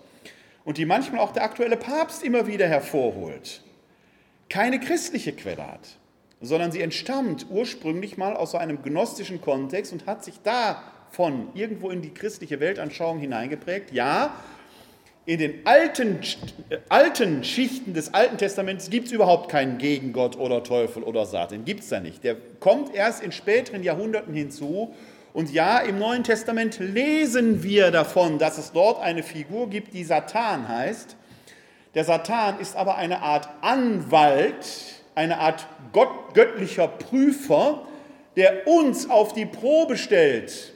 und 0.64 0.78
die 0.78 0.84
manchmal 0.84 1.20
auch 1.20 1.32
der 1.32 1.44
aktuelle 1.44 1.76
Papst 1.76 2.22
immer 2.22 2.46
wieder 2.46 2.66
hervorholt, 2.66 3.62
keine 4.48 4.80
christliche 4.80 5.32
Quelle 5.32 5.66
hat, 5.66 5.98
sondern 6.40 6.72
sie 6.72 6.82
entstammt 6.82 7.46
ursprünglich 7.50 8.16
mal 8.16 8.36
aus 8.36 8.50
so 8.52 8.58
einem 8.58 8.82
gnostischen 8.82 9.40
Kontext 9.40 9.92
und 9.92 10.06
hat 10.06 10.24
sich 10.24 10.40
davon 10.42 11.48
irgendwo 11.54 11.90
in 11.90 12.02
die 12.02 12.12
christliche 12.12 12.60
Weltanschauung 12.60 13.18
hineingeprägt. 13.18 13.92
Ja, 13.92 14.34
in 15.26 15.38
den 15.38 15.66
alten, 15.66 16.20
alten 16.90 17.44
Schichten 17.44 17.94
des 17.94 18.12
Alten 18.12 18.36
Testaments 18.36 18.90
gibt 18.90 19.06
es 19.06 19.12
überhaupt 19.12 19.50
keinen 19.50 19.78
Gegengott 19.78 20.36
oder 20.38 20.62
Teufel 20.62 21.02
oder 21.02 21.24
Satan. 21.24 21.64
Gibt 21.64 21.80
es 21.80 21.88
da 21.88 22.00
nicht. 22.00 22.22
Der 22.24 22.36
kommt 22.60 22.94
erst 22.94 23.22
in 23.22 23.32
späteren 23.32 23.82
Jahrhunderten 23.82 24.34
hinzu. 24.34 24.94
Und 25.32 25.50
ja, 25.50 25.78
im 25.78 25.98
Neuen 25.98 26.24
Testament 26.24 26.78
lesen 26.78 27.62
wir 27.62 27.90
davon, 27.90 28.38
dass 28.38 28.58
es 28.58 28.72
dort 28.72 29.02
eine 29.02 29.22
Figur 29.22 29.70
gibt, 29.70 29.94
die 29.94 30.04
Satan 30.04 30.68
heißt. 30.68 31.16
Der 31.94 32.04
Satan 32.04 32.60
ist 32.60 32.76
aber 32.76 32.96
eine 32.96 33.22
Art 33.22 33.48
Anwalt, 33.62 34.66
eine 35.14 35.38
Art 35.38 35.66
Gott, 35.92 36.34
göttlicher 36.34 36.86
Prüfer, 36.86 37.82
der 38.36 38.66
uns 38.66 39.08
auf 39.08 39.32
die 39.32 39.46
Probe 39.46 39.96
stellt, 39.96 40.73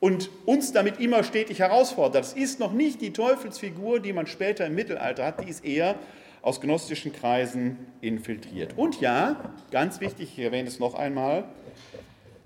und 0.00 0.30
uns 0.44 0.72
damit 0.72 1.00
immer 1.00 1.24
stetig 1.24 1.60
herausfordert. 1.60 2.16
Das 2.16 2.32
ist 2.32 2.60
noch 2.60 2.72
nicht 2.72 3.00
die 3.00 3.12
Teufelsfigur, 3.12 4.00
die 4.00 4.12
man 4.12 4.26
später 4.26 4.66
im 4.66 4.74
Mittelalter 4.74 5.24
hat, 5.24 5.42
die 5.42 5.48
ist 5.48 5.64
eher 5.64 5.96
aus 6.42 6.60
gnostischen 6.60 7.12
Kreisen 7.12 7.78
infiltriert. 8.02 8.76
Und 8.76 9.00
ja, 9.00 9.54
ganz 9.70 10.00
wichtig, 10.00 10.30
ich 10.36 10.44
erwähne 10.44 10.68
es 10.68 10.78
noch 10.78 10.94
einmal, 10.94 11.44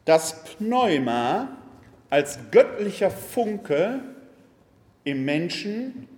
das 0.04 0.44
Pneuma 0.44 1.48
als 2.08 2.38
göttlicher 2.50 3.10
Funke 3.10 4.00
im 5.04 5.24
Menschen 5.24 6.08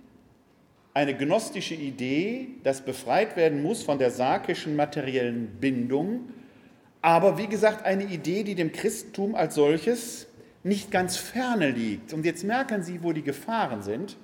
eine 0.93 1.15
gnostische 1.15 1.75
Idee, 1.75 2.49
das 2.63 2.81
befreit 2.81 3.35
werden 3.35 3.63
muss 3.63 3.83
von 3.83 3.97
der 3.97 4.11
sarkischen 4.11 4.75
materiellen 4.75 5.47
Bindung, 5.59 6.29
aber 7.01 7.37
wie 7.37 7.47
gesagt 7.47 7.85
eine 7.85 8.03
Idee, 8.03 8.43
die 8.43 8.55
dem 8.55 8.71
Christentum 8.71 9.33
als 9.33 9.55
solches 9.55 10.27
nicht 10.63 10.91
ganz 10.91 11.17
ferne 11.17 11.71
liegt. 11.71 12.13
Und 12.13 12.25
jetzt 12.25 12.43
merken 12.43 12.83
Sie, 12.83 13.03
wo 13.03 13.13
die 13.13 13.23
Gefahren 13.23 13.81
sind, 13.81 14.17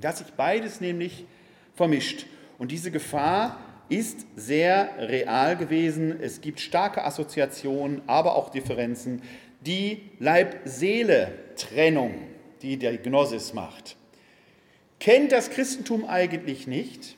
dass 0.00 0.18
sich 0.18 0.32
beides 0.32 0.80
nämlich 0.80 1.26
vermischt. 1.74 2.26
Und 2.58 2.70
diese 2.70 2.90
Gefahr 2.90 3.58
ist 3.88 4.26
sehr 4.36 4.90
real 4.98 5.56
gewesen. 5.56 6.18
Es 6.20 6.40
gibt 6.40 6.60
starke 6.60 7.04
Assoziationen, 7.04 8.00
aber 8.06 8.36
auch 8.36 8.48
Differenzen. 8.50 9.22
Die 9.60 10.10
Leib-Seele-Trennung, 10.18 12.14
die 12.62 12.78
der 12.78 12.96
Gnosis 12.96 13.52
macht, 13.52 13.96
kennt 14.98 15.32
das 15.32 15.50
Christentum 15.50 16.06
eigentlich 16.06 16.66
nicht, 16.66 17.16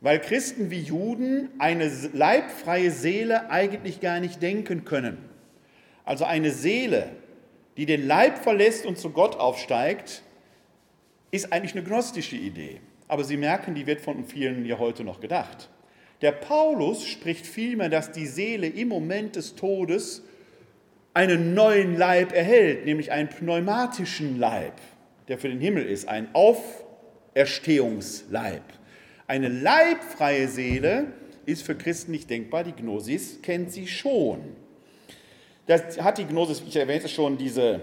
weil 0.00 0.18
Christen 0.18 0.70
wie 0.70 0.80
Juden 0.80 1.50
eine 1.58 1.90
leibfreie 2.12 2.90
Seele 2.90 3.50
eigentlich 3.50 4.00
gar 4.00 4.18
nicht 4.18 4.42
denken 4.42 4.84
können. 4.84 5.18
Also 6.04 6.24
eine 6.24 6.50
Seele, 6.50 7.10
die 7.76 7.86
den 7.86 8.06
Leib 8.06 8.38
verlässt 8.38 8.86
und 8.86 8.98
zu 8.98 9.10
Gott 9.10 9.36
aufsteigt, 9.36 10.22
ist 11.30 11.52
eigentlich 11.52 11.74
eine 11.74 11.84
gnostische 11.84 12.36
Idee. 12.36 12.80
Aber 13.08 13.24
Sie 13.24 13.36
merken, 13.36 13.74
die 13.74 13.86
wird 13.86 14.00
von 14.00 14.24
vielen 14.24 14.64
ja 14.64 14.78
heute 14.78 15.04
noch 15.04 15.20
gedacht. 15.20 15.68
Der 16.20 16.32
Paulus 16.32 17.06
spricht 17.06 17.46
vielmehr, 17.46 17.88
dass 17.88 18.12
die 18.12 18.26
Seele 18.26 18.68
im 18.68 18.88
Moment 18.88 19.36
des 19.36 19.56
Todes 19.56 20.22
einen 21.14 21.54
neuen 21.54 21.96
Leib 21.96 22.32
erhält, 22.32 22.84
nämlich 22.84 23.12
einen 23.12 23.28
pneumatischen 23.28 24.38
Leib, 24.38 24.74
der 25.28 25.38
für 25.38 25.48
den 25.48 25.60
Himmel 25.60 25.84
ist, 25.84 26.08
ein 26.08 26.28
Auferstehungsleib. 26.32 28.62
Eine 29.26 29.48
leibfreie 29.48 30.48
Seele 30.48 31.12
ist 31.44 31.64
für 31.64 31.74
Christen 31.74 32.12
nicht 32.12 32.30
denkbar, 32.30 32.64
die 32.64 32.72
Gnosis 32.72 33.42
kennt 33.42 33.70
sie 33.72 33.88
schon. 33.88 34.40
Das 35.66 36.00
hat 36.00 36.18
die 36.18 36.24
Gnosis, 36.24 36.62
ich 36.66 36.76
erwähnte 36.76 37.08
schon, 37.08 37.38
diese 37.38 37.80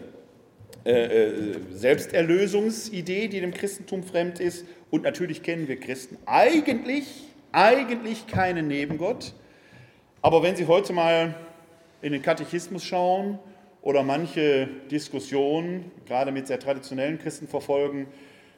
äh, 0.85 0.91
äh, 0.91 1.55
Selbsterlösungsidee, 1.71 3.27
die 3.27 3.41
dem 3.41 3.53
Christentum 3.53 4.03
fremd 4.03 4.39
ist. 4.39 4.65
Und 4.91 5.03
natürlich 5.03 5.43
kennen 5.43 5.67
wir 5.67 5.79
Christen 5.79 6.17
eigentlich, 6.25 7.05
eigentlich 7.51 8.27
keinen 8.27 8.67
Nebengott. 8.67 9.33
Aber 10.21 10.43
wenn 10.43 10.55
Sie 10.55 10.67
heute 10.67 10.93
mal 10.93 11.35
in 12.01 12.11
den 12.11 12.21
Katechismus 12.21 12.83
schauen 12.83 13.39
oder 13.81 14.03
manche 14.03 14.67
Diskussionen, 14.89 15.91
gerade 16.05 16.31
mit 16.31 16.47
sehr 16.47 16.59
traditionellen 16.59 17.19
Christen 17.19 17.47
verfolgen, 17.47 18.07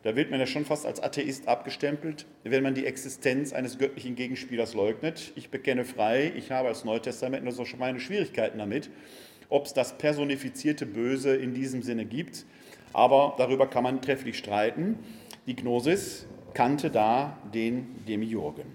da 0.04 0.16
wird 0.16 0.32
man 0.32 0.40
ja 0.40 0.48
schon 0.48 0.66
fast 0.66 0.86
als 0.86 1.02
Atheist 1.02 1.48
abgestempelt, 1.48 2.26
wenn 2.44 2.64
man 2.64 2.74
die 2.74 2.86
Existenz 2.86 3.54
eines 3.54 3.78
göttlichen 3.78 4.16
Gegenspielers 4.16 4.74
leugnet. 4.74 5.32
Ich 5.36 5.50
bekenne 5.50 5.86
frei, 5.86 6.32
ich 6.36 6.52
habe 6.52 6.70
als 6.70 6.86
Neutestamentler 6.86 7.52
so 7.52 7.66
schon 7.66 7.80
meine 7.80 8.00
Schwierigkeiten 8.00 8.58
damit, 8.58 8.90
ob 9.50 9.66
es 9.66 9.74
das 9.74 9.98
personifizierte 9.98 10.86
Böse 10.86 11.36
in 11.36 11.54
diesem 11.54 11.84
Sinne 11.84 12.06
gibt. 12.06 12.46
Aber 12.94 13.36
darüber 13.38 13.68
kann 13.68 13.84
man 13.84 14.02
trefflich 14.02 14.38
streiten. 14.38 14.98
Die 15.46 15.56
Gnosis 15.56 16.26
kannte 16.54 16.90
da 16.90 17.38
den 17.54 18.04
Demiurgen. 18.08 18.66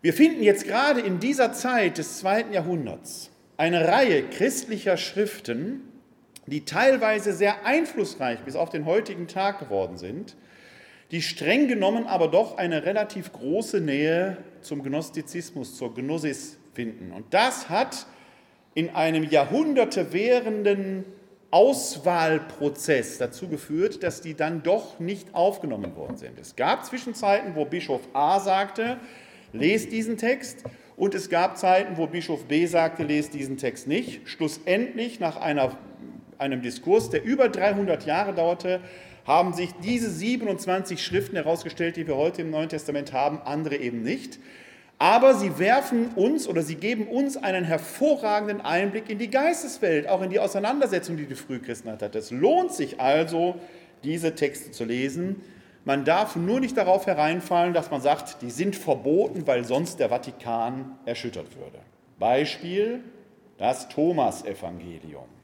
Wir 0.00 0.12
finden 0.12 0.42
jetzt 0.42 0.66
gerade 0.66 1.00
in 1.00 1.18
dieser 1.20 1.52
Zeit 1.52 1.98
des 1.98 2.18
zweiten 2.18 2.52
Jahrhunderts 2.52 3.30
eine 3.56 3.88
Reihe 3.88 4.22
christlicher 4.22 4.96
Schriften, 4.96 5.80
die 6.46 6.64
teilweise 6.64 7.32
sehr 7.32 7.64
einflussreich 7.64 8.40
bis 8.40 8.56
auf 8.56 8.70
den 8.70 8.84
heutigen 8.84 9.28
Tag 9.28 9.58
geworden 9.58 9.98
sind, 9.98 10.36
die 11.10 11.22
streng 11.22 11.68
genommen 11.68 12.06
aber 12.06 12.28
doch 12.28 12.58
eine 12.58 12.84
relativ 12.84 13.32
große 13.32 13.80
Nähe 13.80 14.38
zum 14.60 14.82
Gnostizismus, 14.82 15.76
zur 15.76 15.94
Gnosis 15.94 16.58
finden. 16.74 17.12
Und 17.12 17.32
das 17.32 17.68
hat 17.68 18.06
in 18.74 18.90
einem 18.90 19.24
Jahrhunderte 19.24 20.12
währenden 20.12 21.04
Auswahlprozess 21.50 23.18
dazu 23.18 23.48
geführt, 23.48 24.02
dass 24.02 24.20
die 24.20 24.34
dann 24.34 24.62
doch 24.62 24.98
nicht 24.98 25.34
aufgenommen 25.34 25.94
worden 25.96 26.16
sind. 26.16 26.38
Es 26.38 26.56
gab 26.56 26.84
Zwischenzeiten, 26.84 27.54
wo 27.54 27.64
Bischof 27.64 28.00
A 28.12 28.40
sagte, 28.40 28.98
lest 29.52 29.92
diesen 29.92 30.18
Text, 30.18 30.64
und 30.96 31.14
es 31.14 31.28
gab 31.28 31.58
Zeiten, 31.58 31.98
wo 31.98 32.06
Bischof 32.06 32.44
B 32.46 32.66
sagte, 32.66 33.04
lest 33.04 33.34
diesen 33.34 33.58
Text 33.58 33.86
nicht. 33.86 34.26
Schlussendlich, 34.28 35.20
nach 35.20 35.36
einer 35.36 35.76
einem 36.38 36.62
Diskurs, 36.62 37.10
der 37.10 37.24
über 37.24 37.48
300 37.48 38.06
Jahre 38.06 38.34
dauerte, 38.34 38.80
haben 39.26 39.52
sich 39.54 39.70
diese 39.82 40.10
27 40.10 41.02
Schriften 41.02 41.36
herausgestellt, 41.36 41.96
die 41.96 42.06
wir 42.06 42.16
heute 42.16 42.42
im 42.42 42.50
Neuen 42.50 42.68
Testament 42.68 43.12
haben, 43.12 43.40
andere 43.44 43.76
eben 43.76 44.02
nicht. 44.02 44.38
Aber 44.98 45.34
sie 45.34 45.58
werfen 45.58 46.08
uns 46.14 46.48
oder 46.48 46.62
sie 46.62 46.76
geben 46.76 47.06
uns 47.06 47.36
einen 47.36 47.64
hervorragenden 47.64 48.62
Einblick 48.62 49.10
in 49.10 49.18
die 49.18 49.28
Geisteswelt, 49.28 50.08
auch 50.08 50.22
in 50.22 50.30
die 50.30 50.40
Auseinandersetzung, 50.40 51.16
die 51.16 51.26
die 51.26 51.34
Frühchristheit 51.34 52.02
hat. 52.02 52.14
Es 52.14 52.30
lohnt 52.30 52.72
sich 52.72 52.98
also, 53.00 53.56
diese 54.04 54.34
Texte 54.34 54.70
zu 54.70 54.84
lesen. 54.84 55.42
Man 55.84 56.04
darf 56.04 56.34
nur 56.36 56.60
nicht 56.60 56.76
darauf 56.76 57.06
hereinfallen, 57.06 57.74
dass 57.74 57.90
man 57.90 58.00
sagt, 58.00 58.42
die 58.42 58.50
sind 58.50 58.74
verboten, 58.74 59.46
weil 59.46 59.64
sonst 59.64 60.00
der 60.00 60.08
Vatikan 60.08 60.98
erschüttert 61.04 61.56
würde. 61.56 61.78
Beispiel 62.18 63.04
das 63.58 63.88
Thomasevangelium. 63.88 65.35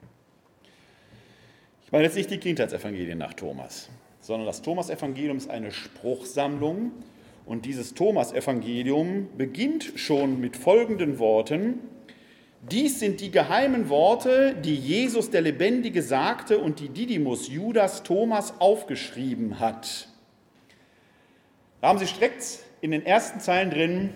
Ich 1.93 1.95
meine 1.95 2.05
jetzt 2.05 2.17
nicht 2.17 2.31
die 2.31 2.39
Kindheitsevangelien 2.39 3.19
nach 3.19 3.35
Thomas, 3.35 3.91
sondern 4.19 4.47
das 4.47 4.63
Thomasevangelium 4.63 5.37
ist 5.37 5.51
eine 5.51 5.71
Spruchsammlung 5.71 6.91
und 7.45 7.67
dieses 7.67 7.93
Thomasevangelium 7.93 9.29
beginnt 9.37 9.93
schon 9.97 10.41
mit 10.41 10.57
folgenden 10.57 11.19
Worten. 11.19 11.81
Dies 12.63 12.99
sind 12.99 13.21
die 13.21 13.31
geheimen 13.31 13.91
Worte, 13.91 14.55
die 14.55 14.75
Jesus 14.75 15.29
der 15.29 15.43
Lebendige 15.43 16.03
sagte 16.03 16.57
und 16.57 16.81
die 16.81 16.89
Didymus 16.89 17.49
Judas 17.49 18.03
Thomas 18.05 18.55
aufgeschrieben 18.59 19.61
hat. 19.61 20.09
Da 21.83 21.89
haben 21.89 21.99
Sie 21.99 22.07
direkt 22.07 22.61
in 22.81 22.93
den 22.93 23.05
ersten 23.05 23.39
Zeilen 23.39 23.69
drin 23.69 24.15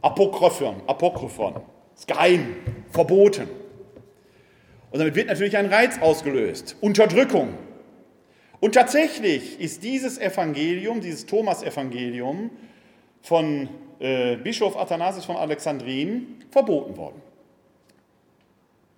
Apokryphon, 0.00 0.76
Apokryphon, 0.86 1.60
ist 1.94 2.08
geheim, 2.08 2.56
verboten. 2.90 3.63
Und 4.94 5.00
damit 5.00 5.16
wird 5.16 5.26
natürlich 5.26 5.56
ein 5.56 5.66
Reiz 5.66 5.98
ausgelöst, 6.00 6.76
Unterdrückung. 6.80 7.54
Und 8.60 8.76
tatsächlich 8.76 9.58
ist 9.58 9.82
dieses 9.82 10.18
Evangelium, 10.18 11.00
dieses 11.00 11.26
Thomas-Evangelium 11.26 12.52
von 13.20 13.68
äh, 13.98 14.36
Bischof 14.36 14.76
Athanasius 14.76 15.24
von 15.24 15.34
Alexandrin 15.34 16.36
verboten 16.48 16.96
worden. 16.96 17.20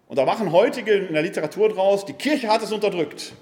Und 0.07 0.19
da 0.19 0.27
machen 0.27 0.53
heutige 0.53 0.93
in 0.93 1.15
der 1.15 1.23
Literatur 1.23 1.71
draus, 1.71 2.05
die 2.05 2.13
Kirche 2.13 2.49
hat 2.49 2.63
es 2.63 2.71
unterdrückt. 2.73 3.33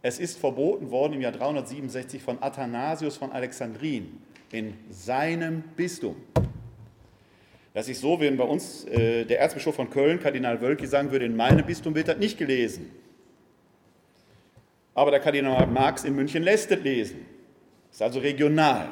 Es 0.00 0.18
ist 0.18 0.38
verboten 0.38 0.90
worden 0.90 1.12
im 1.12 1.20
Jahr 1.20 1.32
367 1.32 2.22
von 2.22 2.42
Athanasius 2.42 3.18
von 3.18 3.32
Alexandrin 3.32 4.22
in 4.50 4.78
seinem 4.88 5.62
Bistum. 5.76 6.16
Das 7.74 7.88
ist 7.88 8.00
so, 8.00 8.18
wenn 8.18 8.36
bei 8.36 8.44
uns 8.44 8.84
äh, 8.86 9.24
der 9.24 9.40
Erzbischof 9.40 9.74
von 9.74 9.90
Köln, 9.90 10.20
Kardinal 10.20 10.60
Wölki, 10.60 10.86
sagen 10.86 11.10
würde, 11.10 11.26
in 11.26 11.36
meinem 11.36 11.64
Bistum 11.64 11.94
wird 11.94 12.08
das 12.08 12.18
nicht 12.18 12.38
gelesen. 12.38 12.90
Aber 14.94 15.10
der 15.10 15.20
Kardinal 15.20 15.66
Marx 15.66 16.04
in 16.04 16.16
München 16.16 16.42
lässt 16.42 16.70
es 16.72 16.82
lesen. 16.82 17.26
Ist 17.90 18.02
also 18.02 18.20
regional. 18.20 18.88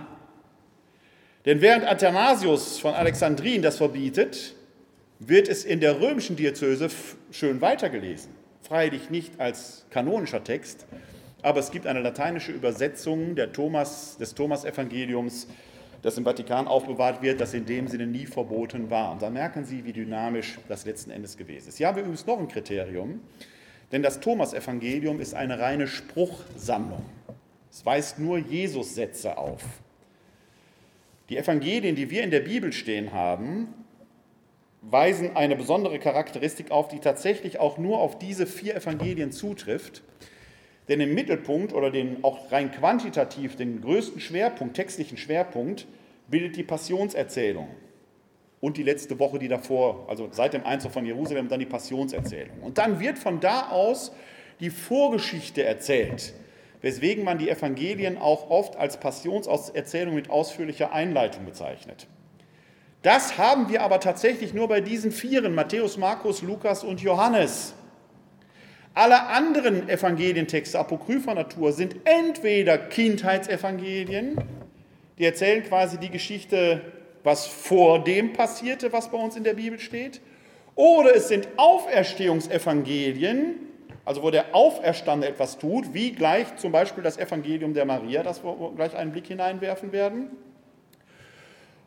Denn 1.44 1.60
während 1.60 1.84
Athanasius 1.84 2.78
von 2.78 2.94
Alexandrin 2.94 3.62
das 3.62 3.78
verbietet, 3.78 4.54
wird 5.18 5.48
es 5.48 5.64
in 5.64 5.80
der 5.80 6.00
römischen 6.00 6.36
Diözese 6.36 6.88
schön 7.30 7.60
weitergelesen. 7.60 8.32
Freilich 8.62 9.10
nicht 9.10 9.38
als 9.40 9.86
kanonischer 9.90 10.42
Text, 10.42 10.86
aber 11.42 11.60
es 11.60 11.70
gibt 11.70 11.86
eine 11.86 12.00
lateinische 12.00 12.52
Übersetzung 12.52 13.36
Thomas, 13.52 14.18
des 14.18 14.34
Thomas-Evangeliums, 14.34 15.46
das 16.06 16.16
im 16.18 16.24
Vatikan 16.24 16.68
aufbewahrt 16.68 17.20
wird, 17.20 17.40
das 17.40 17.52
in 17.52 17.66
dem 17.66 17.88
Sinne 17.88 18.06
nie 18.06 18.26
verboten 18.26 18.90
war. 18.90 19.10
Und 19.10 19.22
da 19.22 19.28
merken 19.28 19.64
Sie, 19.64 19.84
wie 19.84 19.92
dynamisch 19.92 20.56
das 20.68 20.86
letzten 20.86 21.10
Endes 21.10 21.36
gewesen 21.36 21.68
ist. 21.68 21.78
Hier 21.78 21.88
haben 21.88 21.96
wir 21.96 22.04
übrigens 22.04 22.24
noch 22.26 22.38
ein 22.38 22.46
Kriterium, 22.46 23.20
denn 23.90 24.04
das 24.04 24.20
Thomas-Evangelium 24.20 25.18
ist 25.18 25.34
eine 25.34 25.58
reine 25.58 25.88
Spruchsammlung. 25.88 27.04
Es 27.72 27.84
weist 27.84 28.20
nur 28.20 28.38
Jesus-Sätze 28.38 29.36
auf. 29.36 29.64
Die 31.28 31.38
Evangelien, 31.38 31.96
die 31.96 32.08
wir 32.08 32.22
in 32.22 32.30
der 32.30 32.38
Bibel 32.38 32.72
stehen 32.72 33.12
haben, 33.12 33.74
weisen 34.82 35.34
eine 35.34 35.56
besondere 35.56 35.98
Charakteristik 35.98 36.70
auf, 36.70 36.86
die 36.86 37.00
tatsächlich 37.00 37.58
auch 37.58 37.78
nur 37.78 37.98
auf 37.98 38.16
diese 38.16 38.46
vier 38.46 38.76
Evangelien 38.76 39.32
zutrifft. 39.32 40.04
Denn 40.88 41.00
im 41.00 41.14
Mittelpunkt 41.14 41.72
oder 41.72 41.90
den 41.90 42.22
auch 42.22 42.52
rein 42.52 42.70
quantitativ 42.70 43.56
den 43.56 43.80
größten 43.80 44.20
Schwerpunkt, 44.20 44.76
textlichen 44.76 45.18
Schwerpunkt, 45.18 45.86
bildet 46.28 46.56
die 46.56 46.62
Passionserzählung 46.62 47.68
und 48.60 48.76
die 48.76 48.82
letzte 48.82 49.18
Woche, 49.18 49.38
die 49.38 49.48
davor, 49.48 50.06
also 50.08 50.28
seit 50.30 50.54
dem 50.54 50.64
Einzug 50.64 50.92
von 50.92 51.04
Jerusalem, 51.04 51.48
dann 51.48 51.60
die 51.60 51.66
Passionserzählung. 51.66 52.60
Und 52.62 52.78
dann 52.78 53.00
wird 53.00 53.18
von 53.18 53.40
da 53.40 53.68
aus 53.70 54.12
die 54.60 54.70
Vorgeschichte 54.70 55.62
erzählt 55.62 56.34
weswegen 56.86 57.24
man 57.24 57.38
die 57.38 57.50
Evangelien 57.50 58.18
auch 58.18 58.50
oft 58.50 58.76
als 58.76 58.98
Passionserzählung 58.98 60.14
mit 60.14 60.30
ausführlicher 60.30 60.92
Einleitung 60.92 61.44
bezeichnet. 61.44 62.06
Das 63.02 63.38
haben 63.38 63.68
wir 63.68 63.82
aber 63.82 64.00
tatsächlich 64.00 64.54
nur 64.54 64.68
bei 64.68 64.80
diesen 64.80 65.12
Vieren, 65.12 65.54
Matthäus, 65.54 65.96
Markus, 65.96 66.42
Lukas 66.42 66.82
und 66.84 67.00
Johannes. 67.00 67.74
Alle 68.96 69.26
anderen 69.26 69.88
Evangelientexte 69.90 70.78
apokrypher 70.78 71.34
Natur 71.34 71.72
sind 71.74 71.96
entweder 72.04 72.78
Kindheitsevangelien, 72.78 74.38
die 75.18 75.24
erzählen 75.26 75.62
quasi 75.64 75.98
die 75.98 76.08
Geschichte, 76.08 76.80
was 77.22 77.46
vor 77.46 78.02
dem 78.02 78.32
passierte, 78.32 78.94
was 78.94 79.10
bei 79.10 79.18
uns 79.18 79.36
in 79.36 79.44
der 79.44 79.52
Bibel 79.52 79.78
steht, 79.78 80.22
oder 80.76 81.14
es 81.14 81.28
sind 81.28 81.46
Auferstehungsevangelien, 81.58 83.56
also 84.06 84.22
wo 84.22 84.30
der 84.30 84.54
Auferstandene 84.54 85.30
etwas 85.30 85.58
tut, 85.58 85.92
wie 85.92 86.12
gleich 86.12 86.56
zum 86.56 86.72
Beispiel 86.72 87.04
das 87.04 87.18
Evangelium 87.18 87.74
der 87.74 87.84
Maria, 87.84 88.22
das 88.22 88.42
wir 88.42 88.72
gleich 88.76 88.96
einen 88.96 89.12
Blick 89.12 89.26
hineinwerfen 89.26 89.92
werden. 89.92 90.30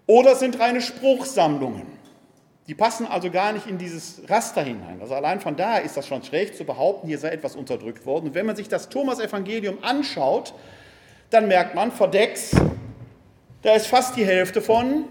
Oder 0.05 0.33
es 0.33 0.39
sind 0.41 0.59
reine 0.59 0.81
Spruchsammlungen. 0.81 1.98
Die 2.69 2.75
passen 2.75 3.07
also 3.07 3.31
gar 3.31 3.51
nicht 3.51 3.65
in 3.65 3.79
dieses 3.79 4.21
Raster 4.29 4.61
hinein. 4.61 4.99
Also 5.01 5.15
allein 5.15 5.39
von 5.39 5.55
daher 5.55 5.81
ist 5.81 5.97
das 5.97 6.05
schon 6.05 6.21
schräg 6.21 6.55
zu 6.55 6.65
behaupten, 6.65 7.07
hier 7.07 7.17
sei 7.17 7.29
etwas 7.29 7.55
unterdrückt 7.55 8.05
worden. 8.05 8.27
Und 8.27 8.35
wenn 8.35 8.45
man 8.45 8.55
sich 8.55 8.69
das 8.69 8.89
Thomas-Evangelium 8.89 9.79
anschaut, 9.83 10.53
dann 11.31 11.47
merkt 11.47 11.73
man, 11.73 11.91
verdecks, 11.91 12.51
da 13.63 13.73
ist 13.73 13.87
fast 13.87 14.15
die 14.17 14.23
Hälfte 14.23 14.61
von 14.61 15.05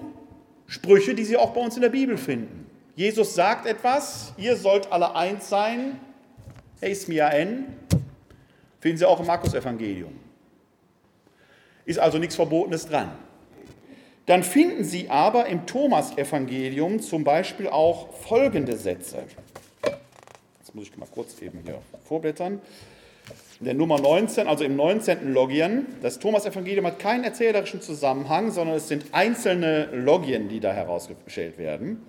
Sprüche, 0.69 1.17
die 1.17 1.25
Sie 1.25 1.37
auch 1.37 1.51
bei 1.51 1.61
uns 1.61 1.75
in 1.75 1.83
der 1.83 1.89
Bibel 1.89 2.17
finden. 2.17 2.71
Jesus 2.95 3.35
sagt 3.35 3.67
etwas, 3.67 4.33
ihr 4.37 4.55
sollt 4.55 4.93
alle 4.93 5.17
eins 5.17 5.49
sein, 5.49 5.99
Eis 6.81 7.09
Mia 7.09 7.29
N, 7.31 7.75
finden 8.79 8.99
Sie 8.99 9.05
auch 9.05 9.19
im 9.19 9.27
Markus-Evangelium. 9.27 10.13
Ist 11.85 11.99
also 11.99 12.19
nichts 12.19 12.37
Verbotenes 12.37 12.87
dran. 12.87 13.11
Dann 14.29 14.43
finden 14.43 14.85
Sie 14.85 15.09
aber 15.09 15.47
im 15.47 15.65
Thomas-Evangelium 15.65 17.01
zum 17.01 17.25
Beispiel 17.25 17.67
auch 17.67 18.13
folgende 18.13 18.77
Sätze. 18.77 19.23
Jetzt 20.59 20.75
muss 20.75 20.85
ich 20.85 20.97
mal 20.99 21.09
kurz 21.11 21.41
eben 21.41 21.61
hier 21.65 21.79
vorblättern. 22.05 22.61
In 23.59 23.65
der 23.65 23.73
Nummer 23.73 23.99
19, 23.99 24.47
also 24.47 24.65
im 24.65 24.77
19. 24.77 25.33
Logien, 25.33 25.87
das 26.03 26.19
Thomas-Evangelium 26.19 26.85
hat 26.85 26.99
keinen 26.99 27.25
erzählerischen 27.25 27.81
Zusammenhang, 27.81 28.51
sondern 28.51 28.77
es 28.77 28.89
sind 28.89 29.07
einzelne 29.13 29.87
Logien, 29.95 30.51
die 30.51 30.61
da 30.61 30.75
herausgestellt 30.75 31.57
werden. 31.57 32.03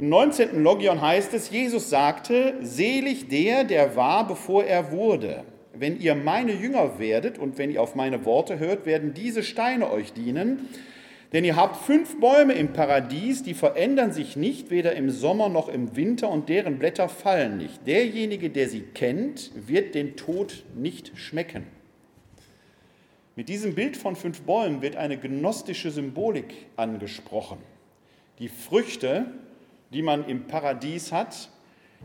Im 0.00 0.08
19. 0.08 0.60
Logion 0.60 1.00
heißt 1.00 1.34
es, 1.34 1.50
Jesus 1.50 1.88
sagte, 1.88 2.54
selig 2.62 3.28
der, 3.28 3.62
der 3.62 3.94
war, 3.94 4.26
bevor 4.26 4.64
er 4.64 4.90
wurde. 4.90 5.44
Wenn 5.72 6.00
ihr 6.00 6.16
meine 6.16 6.52
Jünger 6.52 6.98
werdet 6.98 7.38
und 7.38 7.58
wenn 7.58 7.70
ihr 7.70 7.80
auf 7.80 7.94
meine 7.94 8.24
Worte 8.24 8.58
hört, 8.58 8.86
werden 8.86 9.14
diese 9.14 9.44
Steine 9.44 9.88
euch 9.88 10.12
dienen. 10.12 10.68
Denn 11.32 11.44
ihr 11.44 11.56
habt 11.56 11.76
fünf 11.76 12.18
Bäume 12.20 12.54
im 12.54 12.72
Paradies, 12.72 13.42
die 13.42 13.54
verändern 13.54 14.12
sich 14.12 14.36
nicht, 14.36 14.70
weder 14.70 14.94
im 14.94 15.10
Sommer 15.10 15.48
noch 15.48 15.68
im 15.68 15.94
Winter, 15.94 16.30
und 16.30 16.48
deren 16.48 16.78
Blätter 16.78 17.08
fallen 17.08 17.58
nicht. 17.58 17.86
Derjenige, 17.86 18.48
der 18.48 18.68
sie 18.68 18.80
kennt, 18.80 19.50
wird 19.54 19.94
den 19.94 20.16
Tod 20.16 20.64
nicht 20.74 21.12
schmecken. 21.18 21.66
Mit 23.36 23.48
diesem 23.48 23.74
Bild 23.74 23.96
von 23.96 24.16
fünf 24.16 24.42
Bäumen 24.42 24.80
wird 24.82 24.96
eine 24.96 25.18
gnostische 25.18 25.90
Symbolik 25.90 26.66
angesprochen. 26.76 27.58
Die 28.38 28.48
Früchte 28.48 29.26
die 29.92 30.02
man 30.02 30.26
im 30.26 30.46
Paradies 30.46 31.12
hat, 31.12 31.48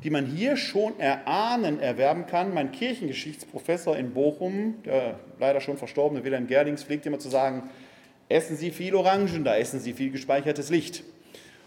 die 0.03 0.09
man 0.09 0.25
hier 0.25 0.57
schon 0.57 0.99
erahnen, 0.99 1.79
erwerben 1.79 2.25
kann. 2.25 2.53
Mein 2.53 2.71
Kirchengeschichtsprofessor 2.71 3.95
in 3.97 4.13
Bochum, 4.13 4.81
der 4.83 5.19
leider 5.39 5.62
schon 5.62 5.77
verstorbene 5.77 6.23
Wilhelm 6.23 6.47
Gerlings, 6.47 6.83
pflegt 6.83 7.05
immer 7.05 7.19
zu 7.19 7.29
sagen, 7.29 7.69
essen 8.29 8.57
Sie 8.57 8.71
viel 8.71 8.95
Orangen, 8.95 9.43
da 9.43 9.55
essen 9.55 9.79
Sie 9.79 9.93
viel 9.93 10.12
gespeichertes 10.12 10.69
Licht. 10.69 11.03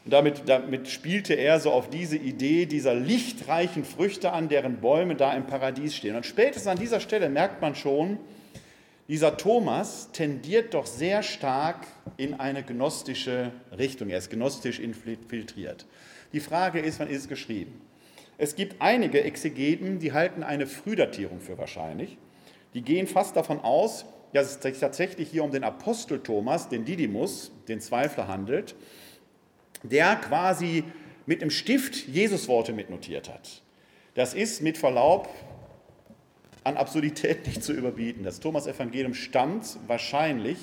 Und 0.04 0.12
damit, 0.12 0.42
damit 0.46 0.88
spielte 0.88 1.34
er 1.34 1.58
so 1.58 1.72
auf 1.72 1.90
diese 1.90 2.16
Idee 2.16 2.66
dieser 2.66 2.94
lichtreichen 2.94 3.84
Früchte 3.84 4.32
an, 4.32 4.48
deren 4.48 4.80
Bäume 4.80 5.16
da 5.16 5.34
im 5.34 5.46
Paradies 5.46 5.96
stehen. 5.96 6.14
Und 6.14 6.24
spätestens 6.24 6.68
an 6.68 6.78
dieser 6.78 7.00
Stelle 7.00 7.28
merkt 7.28 7.60
man 7.60 7.74
schon, 7.74 8.18
dieser 9.08 9.36
Thomas 9.36 10.10
tendiert 10.12 10.74
doch 10.74 10.86
sehr 10.86 11.22
stark 11.22 11.86
in 12.16 12.34
eine 12.34 12.62
gnostische 12.62 13.52
Richtung. 13.76 14.08
Er 14.08 14.18
ist 14.18 14.30
gnostisch 14.30 14.80
infiltriert. 14.80 15.86
Die 16.32 16.40
Frage 16.40 16.80
ist, 16.80 16.98
wann 16.98 17.08
ist 17.08 17.22
es 17.22 17.28
geschrieben? 17.28 17.80
Es 18.38 18.54
gibt 18.54 18.76
einige 18.80 19.22
Exegeten, 19.22 19.98
die 19.98 20.12
halten 20.12 20.42
eine 20.42 20.66
Frühdatierung 20.66 21.40
für 21.40 21.56
wahrscheinlich. 21.56 22.18
Die 22.74 22.82
gehen 22.82 23.06
fast 23.06 23.36
davon 23.36 23.60
aus, 23.60 24.04
dass 24.36 24.56
es 24.56 24.62
sich 24.62 24.78
tatsächlich 24.78 25.30
hier 25.30 25.42
um 25.42 25.50
den 25.50 25.64
Apostel 25.64 26.20
Thomas, 26.20 26.68
den 26.68 26.84
Didymus, 26.84 27.50
den 27.68 27.80
Zweifler 27.80 28.28
handelt, 28.28 28.74
der 29.82 30.16
quasi 30.16 30.84
mit 31.26 31.42
dem 31.42 31.50
Stift 31.50 32.06
Jesusworte 32.06 32.72
mitnotiert 32.72 33.28
hat. 33.28 33.62
Das 34.14 34.34
ist 34.34 34.62
mit 34.62 34.78
Verlaub 34.78 35.28
an 36.64 36.76
Absurdität 36.76 37.46
nicht 37.46 37.64
zu 37.64 37.72
überbieten. 37.72 38.24
Das 38.24 38.40
Thomas-Evangelium 38.40 39.14
stammt 39.14 39.78
wahrscheinlich 39.86 40.58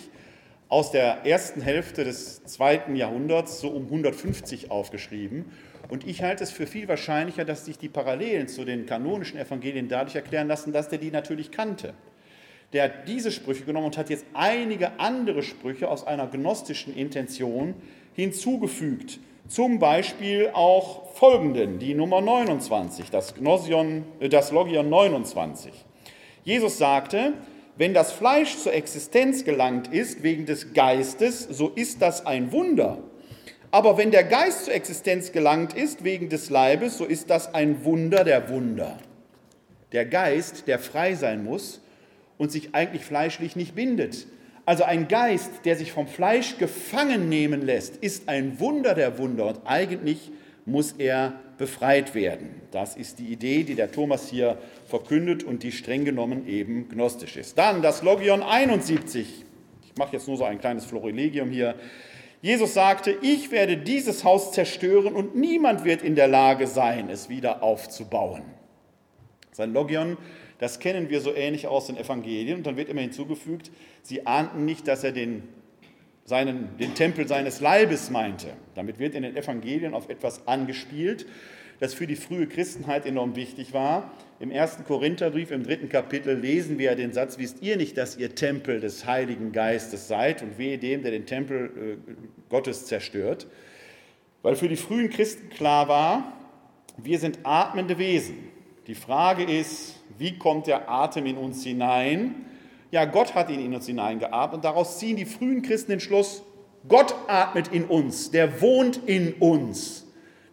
aus 0.70 0.92
der 0.92 1.26
ersten 1.26 1.62
Hälfte 1.62 2.04
des 2.04 2.44
zweiten 2.46 2.96
Jahrhunderts, 2.96 3.60
so 3.60 3.70
um 3.70 3.86
150 3.86 4.72
aufgeschrieben. 4.72 5.46
Und 5.90 6.08
ich 6.08 6.24
halte 6.24 6.44
es 6.44 6.52
für 6.52 6.66
viel 6.66 6.88
wahrscheinlicher, 6.88 7.46
dass 7.46 7.66
sich 7.66 7.78
die 7.78 7.90
Parallelen 7.90 8.48
zu 8.48 8.66
den 8.66 8.86
kanonischen 8.86 9.40
Evangelien 9.40 9.88
dadurch 9.88 10.16
erklären 10.16 10.48
lassen, 10.48 10.74
dass 10.74 10.90
der 10.90 11.00
die 11.00 11.12
natürlich 11.12 11.52
kannte. 11.52 11.94
Der 12.74 12.86
hat 12.86 13.08
diese 13.08 13.32
Sprüche 13.32 13.64
genommen 13.66 13.86
und 13.86 13.98
hat 13.98 14.10
jetzt 14.10 14.26
einige 14.34 15.00
andere 15.00 15.44
Sprüche 15.44 15.90
aus 15.90 16.06
einer 16.06 16.28
gnostischen 16.28 16.96
Intention 16.96 17.76
hinzugefügt. 18.14 19.20
Zum 19.48 19.78
Beispiel 19.78 20.50
auch 20.54 21.14
folgenden, 21.14 21.78
die 21.78 21.94
Nummer 21.94 22.22
29, 22.22 23.12
das, 23.12 23.36
Gnosion, 23.36 24.04
äh, 24.20 24.30
das 24.30 24.52
Logion 24.52 24.90
29. 24.90 25.72
Jesus 26.44 26.78
sagte, 26.78 27.34
wenn 27.78 27.94
das 27.94 28.12
Fleisch 28.12 28.58
zur 28.58 28.74
Existenz 28.74 29.44
gelangt 29.44 29.88
ist 29.94 30.24
wegen 30.24 30.46
des 30.46 30.74
Geistes, 30.74 31.44
so 31.44 31.70
ist 31.70 32.02
das 32.02 32.26
ein 32.26 32.52
Wunder. 32.52 33.00
Aber 33.72 33.98
wenn 33.98 34.12
der 34.12 34.24
Geist 34.24 34.66
zur 34.66 34.74
Existenz 34.74 35.32
gelangt 35.32 35.74
ist 35.74 36.04
wegen 36.04 36.30
des 36.30 36.50
Leibes, 36.50 36.98
so 36.98 37.06
ist 37.06 37.30
das 37.30 37.54
ein 37.54 37.84
Wunder 37.84 38.24
der 38.24 38.50
Wunder. 38.50 38.98
Der 39.92 40.06
Geist, 40.06 40.68
der 40.68 40.80
frei 40.80 41.16
sein 41.16 41.44
muss 41.44 41.83
und 42.38 42.52
sich 42.52 42.74
eigentlich 42.74 43.06
fleischlich 43.06 43.56
nicht 43.56 43.76
bindet. 43.76 44.28
Also 44.66 44.84
ein 44.84 45.08
Geist, 45.08 45.52
der 45.66 45.76
sich 45.76 45.92
vom 45.92 46.08
Fleisch 46.08 46.58
gefangen 46.58 47.28
nehmen 47.28 47.62
lässt, 47.62 47.98
ist 47.98 48.30
ein 48.30 48.60
Wunder 48.60 48.94
der 48.94 49.18
Wunder 49.18 49.48
und 49.48 49.60
eigentlich 49.66 50.32
muss 50.66 50.94
er 50.94 51.34
befreit 51.58 52.16
werden. 52.16 52.62
Das 52.72 52.96
ist 52.96 53.20
die 53.20 53.28
Idee, 53.28 53.64
die 53.64 53.76
der 53.76 53.92
Thomas 53.92 54.30
hier 54.30 54.58
verkündet 54.88 55.44
und 55.44 55.64
die 55.64 55.72
streng 55.72 56.06
genommen 56.06 56.48
eben 56.48 56.88
gnostisch 56.90 57.38
ist. 57.38 57.58
Dann 57.58 57.82
das 57.82 58.02
Logion 58.02 58.42
71. 58.42 59.44
Ich 59.86 59.98
mache 59.98 60.14
jetzt 60.14 60.28
nur 60.28 60.38
so 60.38 60.46
ein 60.46 60.60
kleines 60.60 60.86
Florilegium 60.86 61.50
hier. 61.50 61.76
Jesus 62.42 62.74
sagte, 62.74 63.16
ich 63.22 63.52
werde 63.52 63.78
dieses 63.78 64.24
Haus 64.24 64.52
zerstören 64.52 65.14
und 65.14 65.36
niemand 65.36 65.86
wird 65.86 66.02
in 66.02 66.16
der 66.16 66.28
Lage 66.28 66.68
sein, 66.68 67.10
es 67.10 67.30
wieder 67.30 67.64
aufzubauen. 67.64 68.44
Sein 69.52 69.72
Logion, 69.72 70.18
das 70.64 70.80
kennen 70.80 71.10
wir 71.10 71.20
so 71.20 71.36
ähnlich 71.36 71.68
aus 71.68 71.88
den 71.88 71.98
Evangelien. 71.98 72.60
Und 72.60 72.66
dann 72.66 72.78
wird 72.78 72.88
immer 72.88 73.02
hinzugefügt, 73.02 73.70
sie 74.02 74.26
ahnten 74.26 74.64
nicht, 74.64 74.88
dass 74.88 75.04
er 75.04 75.12
den, 75.12 75.44
seinen, 76.24 76.78
den 76.78 76.96
Tempel 76.96 77.28
seines 77.28 77.60
Leibes 77.60 78.10
meinte. 78.10 78.48
Damit 78.74 78.98
wird 78.98 79.14
in 79.14 79.24
den 79.24 79.36
Evangelien 79.36 79.94
auf 79.94 80.08
etwas 80.08 80.48
angespielt, 80.48 81.26
das 81.82 81.94
für 81.94 82.08
die 82.08 82.16
frühe 82.16 82.48
Christenheit 82.48 83.06
enorm 83.06 83.36
wichtig 83.36 83.74
war. 83.74 84.14
Im 84.40 84.52
ersten 84.52 84.86
Korintherbrief, 84.86 85.52
im 85.52 85.64
dritten 85.64 85.90
Kapitel, 85.90 86.34
lesen 86.40 86.80
wir 86.80 86.96
den 86.96 87.12
Satz, 87.12 87.38
wisst 87.38 87.62
ihr 87.62 87.76
nicht, 87.76 87.98
dass 87.98 88.16
ihr 88.16 88.34
Tempel 88.34 88.80
des 88.80 89.06
Heiligen 89.06 89.52
Geistes 89.52 90.08
seid 90.08 90.42
und 90.44 90.58
wehe 90.58 90.78
dem, 90.78 91.02
der 91.02 91.12
den 91.12 91.26
Tempel 91.26 91.98
äh, 92.08 92.14
Gottes 92.48 92.86
zerstört. 92.86 93.48
Weil 94.44 94.56
für 94.56 94.70
die 94.70 94.78
frühen 94.78 95.10
Christen 95.10 95.50
klar 95.50 95.90
war, 95.90 96.38
wir 96.96 97.20
sind 97.20 97.40
atmende 97.44 97.98
Wesen. 97.98 98.54
Die 98.88 98.96
Frage 98.96 99.44
ist, 99.44 100.03
wie 100.18 100.38
kommt 100.38 100.68
der 100.68 100.90
Atem 100.90 101.26
in 101.26 101.38
uns 101.38 101.64
hinein? 101.64 102.36
Ja, 102.92 103.06
Gott 103.06 103.34
hat 103.34 103.50
ihn 103.50 103.64
in 103.64 103.74
uns 103.74 103.88
hineingeatmet 103.88 104.58
und 104.58 104.66
daraus 104.66 105.00
ziehen 105.00 105.18
die 105.18 105.26
frühen 105.26 105.62
Christen 105.62 105.92
den 105.92 106.00
Schluss, 106.00 106.44
Gott 106.88 107.16
atmet 107.28 107.70
in 107.70 107.86
uns, 107.86 108.32
der 108.32 108.62
wohnt 108.62 109.00
in 109.06 109.34
uns. 109.36 110.06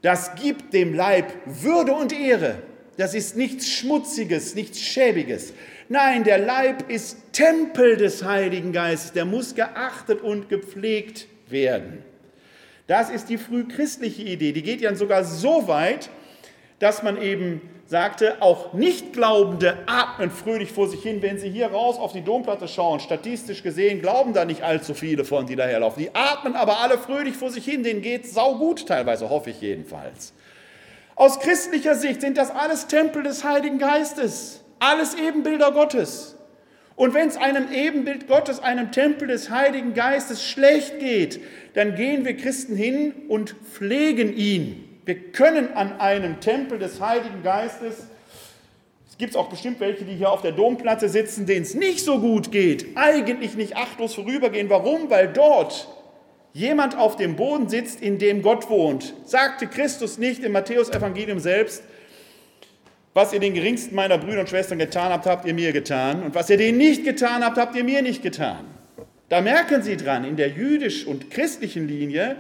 Das 0.03 0.35
gibt 0.37 0.73
dem 0.73 0.95
Leib 0.95 1.33
Würde 1.45 1.93
und 1.93 2.19
Ehre. 2.19 2.63
Das 2.97 3.15
ist 3.15 3.37
nichts 3.37 3.69
Schmutziges, 3.69 4.55
nichts 4.55 4.81
Schäbiges. 4.81 5.53
Nein, 5.89 6.23
der 6.25 6.39
Leib 6.39 6.91
ist 6.91 7.33
Tempel 7.33 7.97
des 7.97 8.25
Heiligen 8.25 8.73
Geistes. 8.73 9.13
Der 9.13 9.25
muss 9.25 9.55
geachtet 9.55 10.21
und 10.23 10.49
gepflegt 10.49 11.27
werden. 11.49 12.05
Das 12.87 13.11
ist 13.11 13.29
die 13.29 13.39
frühchristliche 13.39 14.23
Idee. 14.23 14.53
Die 14.53 14.63
geht 14.63 14.81
ja 14.81 14.95
sogar 14.95 15.25
so 15.25 15.69
weit, 15.69 16.11
dass 16.79 17.03
man 17.03 17.21
eben 17.21 17.61
sagte, 17.91 18.37
auch 18.39 18.73
Nichtglaubende 18.73 19.79
atmen 19.87 20.31
fröhlich 20.31 20.71
vor 20.71 20.89
sich 20.89 21.03
hin, 21.03 21.23
wenn 21.23 21.41
sie 21.41 21.51
hier 21.51 21.73
raus 21.73 21.99
auf 21.99 22.13
die 22.13 22.23
Domplatte 22.23 22.69
schauen. 22.69 23.01
Statistisch 23.01 23.65
gesehen 23.65 24.01
glauben 24.01 24.33
da 24.33 24.45
nicht 24.45 24.63
allzu 24.63 24.95
viele 24.95 25.25
von, 25.25 25.45
die 25.45 25.57
daherlaufen. 25.57 26.05
Die 26.05 26.15
atmen 26.15 26.55
aber 26.55 26.79
alle 26.79 26.99
fröhlich 26.99 27.35
vor 27.35 27.51
sich 27.51 27.65
hin, 27.65 27.83
denen 27.83 28.01
geht 28.01 28.27
es 28.27 28.35
saugut 28.35 28.87
teilweise, 28.87 29.29
hoffe 29.29 29.51
ich 29.51 29.61
jedenfalls. 29.61 30.33
Aus 31.17 31.41
christlicher 31.41 31.97
Sicht 31.97 32.21
sind 32.21 32.39
das 32.39 32.53
alles 32.53 32.87
Tempel 32.87 33.25
des 33.25 33.43
Heiligen 33.43 33.79
Geistes, 33.79 34.63
alles 34.79 35.17
Ebenbilder 35.17 35.73
Gottes. 35.73 36.37
Und 36.95 37.13
wenn 37.13 37.27
es 37.27 37.37
einem 37.37 37.73
Ebenbild 37.73 38.29
Gottes, 38.29 38.61
einem 38.61 38.93
Tempel 38.93 39.27
des 39.27 39.51
Heiligen 39.51 39.95
Geistes 39.95 40.45
schlecht 40.45 41.01
geht, 41.01 41.41
dann 41.75 41.97
gehen 41.97 42.25
wir 42.25 42.37
Christen 42.37 42.77
hin 42.77 43.15
und 43.27 43.57
pflegen 43.73 44.33
ihn. 44.33 44.90
Wir 45.11 45.33
können 45.33 45.73
an 45.75 45.99
einem 45.99 46.39
Tempel 46.39 46.79
des 46.79 47.01
Heiligen 47.01 47.43
Geistes, 47.43 48.07
es 49.11 49.19
gibt 49.19 49.37
auch 49.37 49.49
bestimmt 49.49 49.81
welche, 49.81 50.05
die 50.05 50.15
hier 50.15 50.31
auf 50.31 50.41
der 50.41 50.53
Domplatte 50.53 51.09
sitzen, 51.09 51.47
denen 51.47 51.63
es 51.63 51.75
nicht 51.75 52.05
so 52.05 52.21
gut 52.21 52.53
geht, 52.53 52.87
eigentlich 52.95 53.57
nicht 53.57 53.77
achtlos 53.77 54.15
vorübergehen. 54.15 54.71
Warum? 54.71 55.11
Weil 55.11 55.27
dort 55.27 55.89
jemand 56.53 56.97
auf 56.97 57.17
dem 57.17 57.35
Boden 57.35 57.69
sitzt, 57.69 58.01
in 58.01 58.19
dem 58.19 58.41
Gott 58.41 58.71
wohnt. 58.71 59.13
Sagte 59.25 59.67
Christus 59.67 60.17
nicht 60.17 60.45
im 60.45 60.53
Matthäusevangelium 60.53 61.41
selbst, 61.41 61.83
was 63.13 63.33
ihr 63.33 63.41
den 63.41 63.55
geringsten 63.55 63.97
meiner 63.97 64.17
Brüder 64.17 64.43
und 64.43 64.49
Schwestern 64.49 64.79
getan 64.79 65.11
habt, 65.11 65.27
habt 65.27 65.45
ihr 65.45 65.55
mir 65.55 65.73
getan. 65.73 66.23
Und 66.23 66.37
was 66.37 66.49
ihr 66.51 66.57
denen 66.57 66.79
nicht 66.79 67.03
getan 67.03 67.45
habt, 67.45 67.59
habt 67.59 67.75
ihr 67.75 67.83
mir 67.83 68.03
nicht 68.03 68.23
getan. 68.23 68.65
Da 69.29 69.41
merken 69.41 69.83
Sie 69.83 69.97
dran, 69.97 70.23
in 70.23 70.37
der 70.37 70.51
jüdisch- 70.51 71.05
und 71.05 71.33
christlichen 71.33 71.89
Linie 71.89 72.37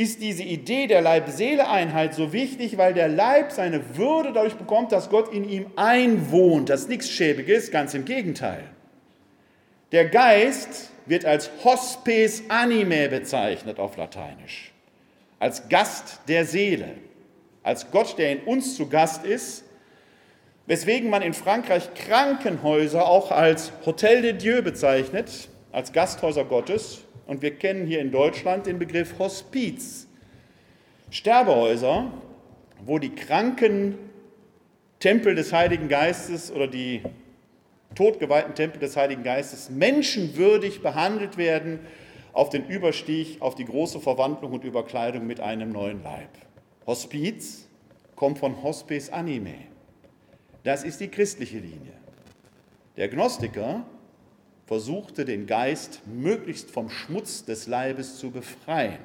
ist 0.00 0.22
diese 0.22 0.44
Idee 0.44 0.86
der 0.86 1.02
Leib-Seele-Einheit 1.02 2.14
so 2.14 2.32
wichtig, 2.32 2.78
weil 2.78 2.94
der 2.94 3.06
Leib 3.06 3.52
seine 3.52 3.98
Würde 3.98 4.32
dadurch 4.32 4.54
bekommt, 4.54 4.92
dass 4.92 5.10
Gott 5.10 5.30
in 5.30 5.46
ihm 5.46 5.66
einwohnt. 5.76 6.70
Das 6.70 6.80
ist 6.80 6.88
nichts 6.88 7.10
Schäbiges, 7.10 7.70
ganz 7.70 7.92
im 7.92 8.06
Gegenteil. 8.06 8.64
Der 9.92 10.06
Geist 10.08 10.88
wird 11.04 11.26
als 11.26 11.50
Hospes 11.64 12.44
Anime 12.48 13.10
bezeichnet 13.10 13.78
auf 13.78 13.98
Lateinisch, 13.98 14.72
als 15.38 15.68
Gast 15.68 16.20
der 16.28 16.46
Seele, 16.46 16.92
als 17.62 17.90
Gott, 17.90 18.16
der 18.16 18.32
in 18.32 18.38
uns 18.44 18.76
zu 18.76 18.88
Gast 18.88 19.26
ist, 19.26 19.64
weswegen 20.64 21.10
man 21.10 21.20
in 21.20 21.34
Frankreich 21.34 21.92
Krankenhäuser 21.92 23.06
auch 23.06 23.30
als 23.30 23.70
Hotel 23.84 24.22
de 24.22 24.32
Dieu 24.32 24.62
bezeichnet, 24.62 25.50
als 25.72 25.92
Gasthäuser 25.92 26.46
Gottes 26.46 27.02
und 27.30 27.42
wir 27.42 27.54
kennen 27.54 27.86
hier 27.86 28.00
in 28.00 28.10
Deutschland 28.10 28.66
den 28.66 28.80
Begriff 28.80 29.20
Hospiz. 29.20 30.08
Sterbehäuser, 31.12 32.10
wo 32.84 32.98
die 32.98 33.14
Kranken 33.14 33.96
Tempel 34.98 35.36
des 35.36 35.52
Heiligen 35.52 35.88
Geistes 35.88 36.50
oder 36.50 36.66
die 36.66 37.02
totgeweihten 37.94 38.56
Tempel 38.56 38.80
des 38.80 38.96
Heiligen 38.96 39.22
Geistes 39.22 39.70
menschenwürdig 39.70 40.82
behandelt 40.82 41.36
werden 41.36 41.78
auf 42.32 42.50
den 42.50 42.66
Überstieg, 42.66 43.40
auf 43.40 43.54
die 43.54 43.64
große 43.64 44.00
Verwandlung 44.00 44.50
und 44.50 44.64
Überkleidung 44.64 45.24
mit 45.24 45.38
einem 45.38 45.70
neuen 45.70 46.02
Leib. 46.02 46.30
Hospiz 46.84 47.68
kommt 48.16 48.40
von 48.40 48.60
Hospes 48.64 49.08
Anime. 49.08 49.54
Das 50.64 50.82
ist 50.82 50.98
die 50.98 51.08
christliche 51.08 51.58
Linie. 51.58 51.92
Der 52.96 53.06
Gnostiker 53.06 53.86
versuchte 54.70 55.24
den 55.24 55.48
Geist 55.48 56.00
möglichst 56.06 56.70
vom 56.70 56.90
Schmutz 56.90 57.44
des 57.44 57.66
Leibes 57.66 58.18
zu 58.18 58.30
befreien. 58.30 59.00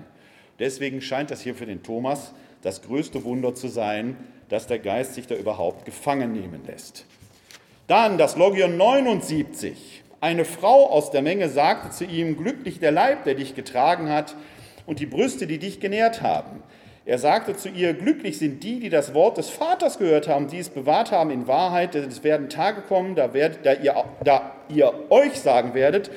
Deswegen 0.59 1.01
scheint 1.01 1.31
das 1.31 1.41
hier 1.41 1.55
für 1.55 1.65
den 1.65 1.81
Thomas 1.81 2.33
das 2.61 2.83
größte 2.83 3.23
Wunder 3.23 3.55
zu 3.55 3.67
sein, 3.67 4.15
dass 4.47 4.67
der 4.67 4.77
Geist 4.77 5.15
sich 5.15 5.25
da 5.25 5.33
überhaupt 5.33 5.83
gefangen 5.85 6.33
nehmen 6.33 6.61
lässt. 6.67 7.07
Dann 7.87 8.19
das 8.19 8.35
Logion 8.35 8.77
79. 8.77 10.03
Eine 10.21 10.45
Frau 10.45 10.87
aus 10.87 11.09
der 11.09 11.23
Menge 11.23 11.49
sagte 11.49 11.89
zu 11.89 12.05
ihm, 12.05 12.37
glücklich 12.37 12.79
der 12.79 12.91
Leib, 12.91 13.23
der 13.23 13.33
dich 13.33 13.55
getragen 13.55 14.09
hat, 14.09 14.35
und 14.85 14.99
die 14.99 15.07
Brüste, 15.07 15.47
die 15.47 15.57
dich 15.57 15.79
genährt 15.79 16.21
haben. 16.21 16.61
Er 17.05 17.19
sagte 17.19 17.55
zu 17.55 17.69
ihr, 17.69 17.93
glücklich 17.93 18.39
sind 18.39 18.63
die, 18.63 18.79
die 18.79 18.89
das 18.89 19.13
Wort 19.13 19.37
des 19.37 19.49
Vaters 19.49 19.99
gehört 19.99 20.27
haben, 20.27 20.47
die 20.47 20.57
es 20.57 20.69
bewahrt 20.69 21.11
haben 21.11 21.29
in 21.29 21.47
Wahrheit, 21.47 21.93
denn 21.93 22.05
es 22.05 22.23
werden 22.23 22.49
Tage 22.49 22.81
kommen, 22.81 23.13
da, 23.13 23.33
werdet, 23.33 23.63
da, 23.63 23.73
ihr, 23.73 23.93
da 24.23 24.55
ihr 24.69 24.91
euch 25.11 25.39
sagen 25.39 25.75
werdet, 25.75 26.09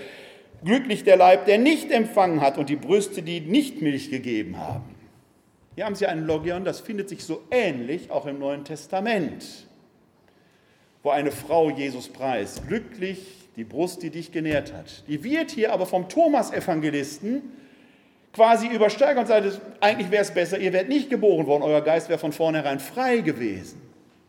glücklich 0.65 1.05
der 1.05 1.19
Leib, 1.19 1.45
der 1.45 1.59
nicht 1.59 1.91
empfangen 1.91 2.41
hat 2.41 2.57
und 2.57 2.71
die 2.71 2.77
Brüste, 2.77 3.21
die 3.21 3.41
nicht 3.41 3.83
Milch 3.83 4.11
gegeben 4.11 4.57
haben. 4.57 4.95
Hier 5.75 5.85
haben 5.85 5.95
Sie 5.95 6.07
einen 6.07 6.27
Logion, 6.27 6.65
das 6.65 6.81
findet 6.81 7.11
sich 7.11 7.23
so 7.23 7.43
ähnlich 7.51 8.11
auch 8.11 8.27
im 8.27 8.39
Neuen 8.39 8.65
Testament, 8.65 9.45
wo 11.03 11.11
eine 11.11 11.31
Frau 11.31 11.69
Jesus 11.69 12.09
preist, 12.09 12.67
glücklich 12.67 13.21
die 13.57 13.65
Brust, 13.65 14.03
die 14.03 14.11
dich 14.11 14.33
genährt 14.33 14.73
hat. 14.73 15.07
Die 15.07 15.23
wird 15.23 15.51
hier 15.51 15.73
aber 15.73 15.85
vom 15.85 16.09
Thomas-Evangelisten 16.09 17.43
quasi 18.33 18.69
übersteigern 18.69 19.19
und 19.19 19.27
sagt, 19.27 19.61
eigentlich 19.81 20.11
wäre 20.11 20.23
es 20.23 20.33
besser, 20.33 20.59
ihr 20.59 20.73
wärt 20.73 20.89
nicht 20.89 21.11
geboren 21.11 21.47
worden, 21.47 21.63
euer 21.63 21.81
Geist 21.81 22.09
wäre 22.09 22.19
von 22.19 22.33
vornherein 22.33 22.81
frei 22.81 23.19
gewesen. 23.19 23.81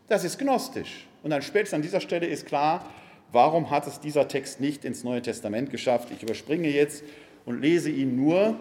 Das 0.08 0.24
ist 0.24 0.38
gnostisch. 0.38 1.06
Und 1.22 1.30
dann 1.30 1.42
spätestens 1.42 1.76
an 1.76 1.82
dieser 1.82 2.00
Stelle 2.00 2.26
ist 2.26 2.46
klar, 2.46 2.84
warum 3.32 3.70
hat 3.70 3.86
es 3.86 4.00
dieser 4.00 4.26
Text 4.28 4.60
nicht 4.60 4.84
ins 4.84 5.04
Neue 5.04 5.22
Testament 5.22 5.70
geschafft. 5.70 6.08
Ich 6.10 6.22
überspringe 6.22 6.68
jetzt 6.68 7.04
und 7.44 7.60
lese 7.60 7.90
ihn 7.90 8.16
nur, 8.16 8.56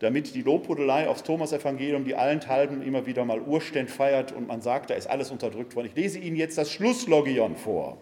damit 0.00 0.34
die 0.34 0.42
Lobhudelei 0.42 1.08
aufs 1.08 1.22
Thomas-Evangelium, 1.22 2.04
die 2.04 2.14
allenthalben 2.14 2.82
immer 2.82 3.06
wieder 3.06 3.24
mal 3.24 3.40
Urständ 3.40 3.90
feiert 3.90 4.32
und 4.32 4.48
man 4.48 4.60
sagt, 4.60 4.90
da 4.90 4.94
ist 4.94 5.06
alles 5.08 5.30
unterdrückt 5.30 5.76
worden. 5.76 5.86
Ich 5.86 5.96
lese 5.96 6.18
Ihnen 6.18 6.36
jetzt 6.36 6.58
das 6.58 6.70
Schlusslogion 6.70 7.56
vor. 7.56 7.98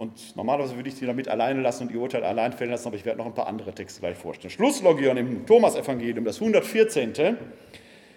Und 0.00 0.34
normalerweise 0.34 0.76
würde 0.76 0.88
ich 0.88 0.94
sie 0.94 1.04
damit 1.04 1.28
alleine 1.28 1.60
lassen 1.60 1.86
und 1.86 1.92
ihr 1.92 2.00
Urteil 2.00 2.24
allein 2.24 2.54
fällen 2.54 2.70
lassen, 2.70 2.86
aber 2.86 2.96
ich 2.96 3.04
werde 3.04 3.18
noch 3.18 3.26
ein 3.26 3.34
paar 3.34 3.46
andere 3.46 3.74
Texte 3.74 4.00
gleich 4.00 4.16
vorstellen. 4.16 4.50
Schlusslogion 4.50 5.18
im 5.18 5.44
Thomas-Evangelium, 5.44 6.24
das 6.24 6.40
114. 6.40 7.36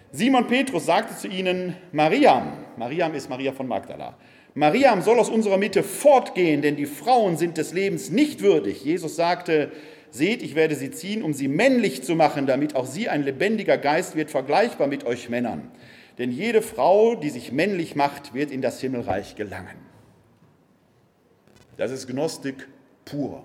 Simon 0.09 0.47
Petrus 0.47 0.85
sagte 0.85 1.17
zu 1.17 1.27
ihnen, 1.27 1.75
Mariam, 1.91 2.53
Mariam 2.77 3.13
ist 3.15 3.29
Maria 3.29 3.51
von 3.51 3.67
Magdala, 3.67 4.17
Mariam 4.53 5.01
soll 5.01 5.19
aus 5.19 5.29
unserer 5.29 5.57
Mitte 5.57 5.83
fortgehen, 5.83 6.61
denn 6.61 6.77
die 6.77 6.85
Frauen 6.85 7.35
sind 7.35 7.57
des 7.57 7.73
Lebens 7.73 8.11
nicht 8.11 8.39
würdig. 8.39 8.85
Jesus 8.85 9.17
sagte, 9.17 9.69
Seht, 10.09 10.41
ich 10.41 10.55
werde 10.55 10.75
sie 10.75 10.91
ziehen, 10.91 11.21
um 11.21 11.33
sie 11.33 11.49
männlich 11.49 12.01
zu 12.01 12.15
machen, 12.15 12.47
damit 12.47 12.77
auch 12.77 12.85
sie 12.85 13.09
ein 13.09 13.23
lebendiger 13.23 13.77
Geist 13.77 14.15
wird, 14.15 14.31
vergleichbar 14.31 14.87
mit 14.87 15.05
euch 15.05 15.27
Männern. 15.27 15.69
Denn 16.17 16.31
jede 16.31 16.61
Frau, 16.61 17.15
die 17.15 17.29
sich 17.29 17.51
männlich 17.51 17.97
macht, 17.97 18.33
wird 18.33 18.51
in 18.51 18.61
das 18.61 18.79
Himmelreich 18.79 19.35
gelangen. 19.35 19.92
Das 21.77 21.91
ist 21.91 22.07
Gnostik 22.07 22.67
pur, 23.05 23.43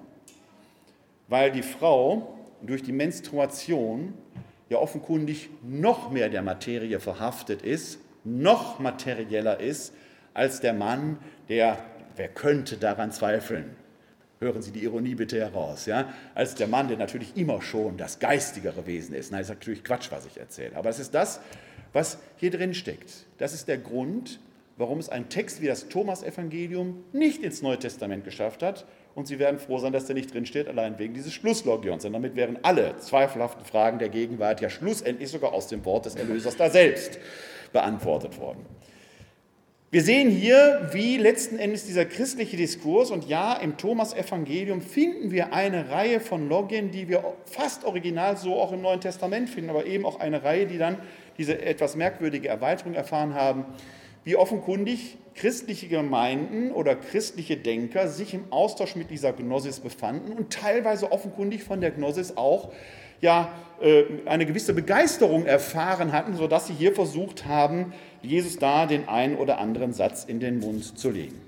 weil 1.29 1.51
die 1.51 1.63
Frau 1.63 2.39
durch 2.63 2.83
die 2.83 2.93
Menstruation 2.93 4.15
ja 4.69 4.79
offenkundig 4.79 5.49
noch 5.63 6.11
mehr 6.11 6.29
der 6.29 6.43
Materie 6.43 7.01
verhaftet 7.01 7.63
ist, 7.63 8.01
noch 8.25 8.79
materieller 8.79 9.61
ist 9.61 9.95
als 10.35 10.61
der 10.61 10.73
Mann, 10.73 11.19
der, 11.49 11.79
wer 12.17 12.29
könnte 12.29 12.77
daran 12.77 13.11
zweifeln, 13.13 13.77
hören 14.41 14.63
Sie 14.63 14.71
die 14.71 14.85
Ironie 14.85 15.15
bitte 15.15 15.39
heraus, 15.41 15.87
ja, 15.87 16.13
als 16.35 16.55
der 16.55 16.69
Mann, 16.69 16.89
der 16.89 16.97
natürlich 16.97 17.37
immer 17.37 17.63
schon 17.63 17.97
das 17.97 18.19
geistigere 18.19 18.87
Wesen 18.87 19.15
ist. 19.15 19.33
Nein, 19.33 19.41
das 19.41 19.49
ist 19.49 19.55
natürlich 19.55 19.83
Quatsch, 19.83 20.11
was 20.11 20.27
ich 20.27 20.39
erzähle, 20.39 20.77
aber 20.77 20.91
es 20.91 20.99
ist 20.99 21.15
das, 21.15 21.41
was 21.93 22.19
hier 22.37 22.51
drin 22.51 22.75
steckt. 22.75 23.27
Das 23.39 23.55
ist 23.55 23.67
der 23.67 23.79
Grund, 23.79 24.39
warum 24.79 24.99
es 24.99 25.09
einen 25.09 25.29
Text 25.29 25.61
wie 25.61 25.67
das 25.67 25.89
Thomas-Evangelium 25.89 27.05
nicht 27.13 27.43
ins 27.43 27.63
Neue 27.63 27.79
Testament 27.79 28.25
geschafft 28.25 28.63
hat. 28.63 28.87
Und 29.15 29.27
Sie 29.27 29.41
werden 29.41 29.59
froh 29.59 29.79
sein, 29.79 29.93
dass 29.93 30.07
der 30.07 30.15
nicht 30.15 30.33
drinsteht, 30.33 30.69
allein 30.69 30.99
wegen 31.01 31.13
dieses 31.13 31.35
Schlusslogions. 31.35 32.05
Denn 32.05 32.13
damit 32.13 32.37
wären 32.37 32.61
alle 32.63 32.97
zweifelhaften 32.99 33.65
Fragen 33.65 33.99
der 33.99 34.09
Gegenwart 34.09 34.61
ja 34.61 34.71
schlussendlich 34.71 35.29
sogar 35.29 35.53
aus 35.53 35.67
dem 35.67 35.85
Wort 35.85 36.07
des 36.07 36.15
Erlösers 36.15 36.57
da 36.57 36.71
selbst 36.71 37.19
beantwortet 37.73 38.39
worden. 38.39 38.65
Wir 39.91 40.03
sehen 40.03 40.29
hier, 40.29 40.91
wie 40.93 41.17
letzten 41.17 41.59
Endes 41.59 41.87
dieser 41.87 42.05
christliche 42.05 42.59
Diskurs, 42.59 43.11
und 43.11 43.27
ja, 43.27 43.55
im 43.55 43.79
Thomas-Evangelium 43.79 44.83
finden 44.83 45.31
wir 45.31 45.55
eine 45.55 45.91
Reihe 45.91 46.21
von 46.21 46.47
Logien, 46.47 46.91
die 46.91 47.09
wir 47.09 47.25
fast 47.47 47.85
original 47.85 48.37
so 48.37 48.61
auch 48.61 48.71
im 48.71 48.83
Neuen 48.83 49.01
Testament 49.01 49.49
finden, 49.49 49.71
aber 49.71 49.87
eben 49.87 50.05
auch 50.05 50.21
eine 50.21 50.45
Reihe, 50.45 50.67
die 50.67 50.77
dann 50.77 50.99
diese 51.39 51.63
etwas 51.63 51.97
merkwürdige 51.97 52.49
Erweiterung 52.49 52.93
erfahren 52.93 53.35
haben, 53.35 53.65
wie 54.29 54.37
offenkundig 54.37 55.17
christliche 55.35 55.89
Gemeinden 55.89 56.71
oder 56.71 56.95
christliche 56.95 57.57
Denker 57.57 58.09
sich 58.09 58.35
im 58.35 58.45
Austausch 58.51 58.95
mit 58.95 59.11
dieser 59.11 59.33
Gnosis 59.33 59.81
befanden 59.81 60.33
und 60.33 60.53
teilweise 60.53 61.13
offenkundig 61.13 61.65
von 61.65 61.81
der 61.81 61.93
Gnosis 61.93 62.37
auch 62.37 62.71
ja, 63.23 63.51
äh, 63.81 64.05
eine 64.27 64.45
gewisse 64.45 64.75
Begeisterung 64.75 65.47
erfahren 65.47 66.13
hatten, 66.13 66.37
sodass 66.37 66.67
sie 66.67 66.75
hier 66.75 66.95
versucht 66.95 67.47
haben, 67.47 67.95
Jesus 68.21 68.59
da 68.59 68.85
den 68.85 69.09
einen 69.09 69.37
oder 69.37 69.61
anderen 69.61 69.95
Satz 69.95 70.25
in 70.25 70.41
den 70.41 70.59
Mund 70.59 70.99
zu 70.99 71.09
legen. 71.09 71.41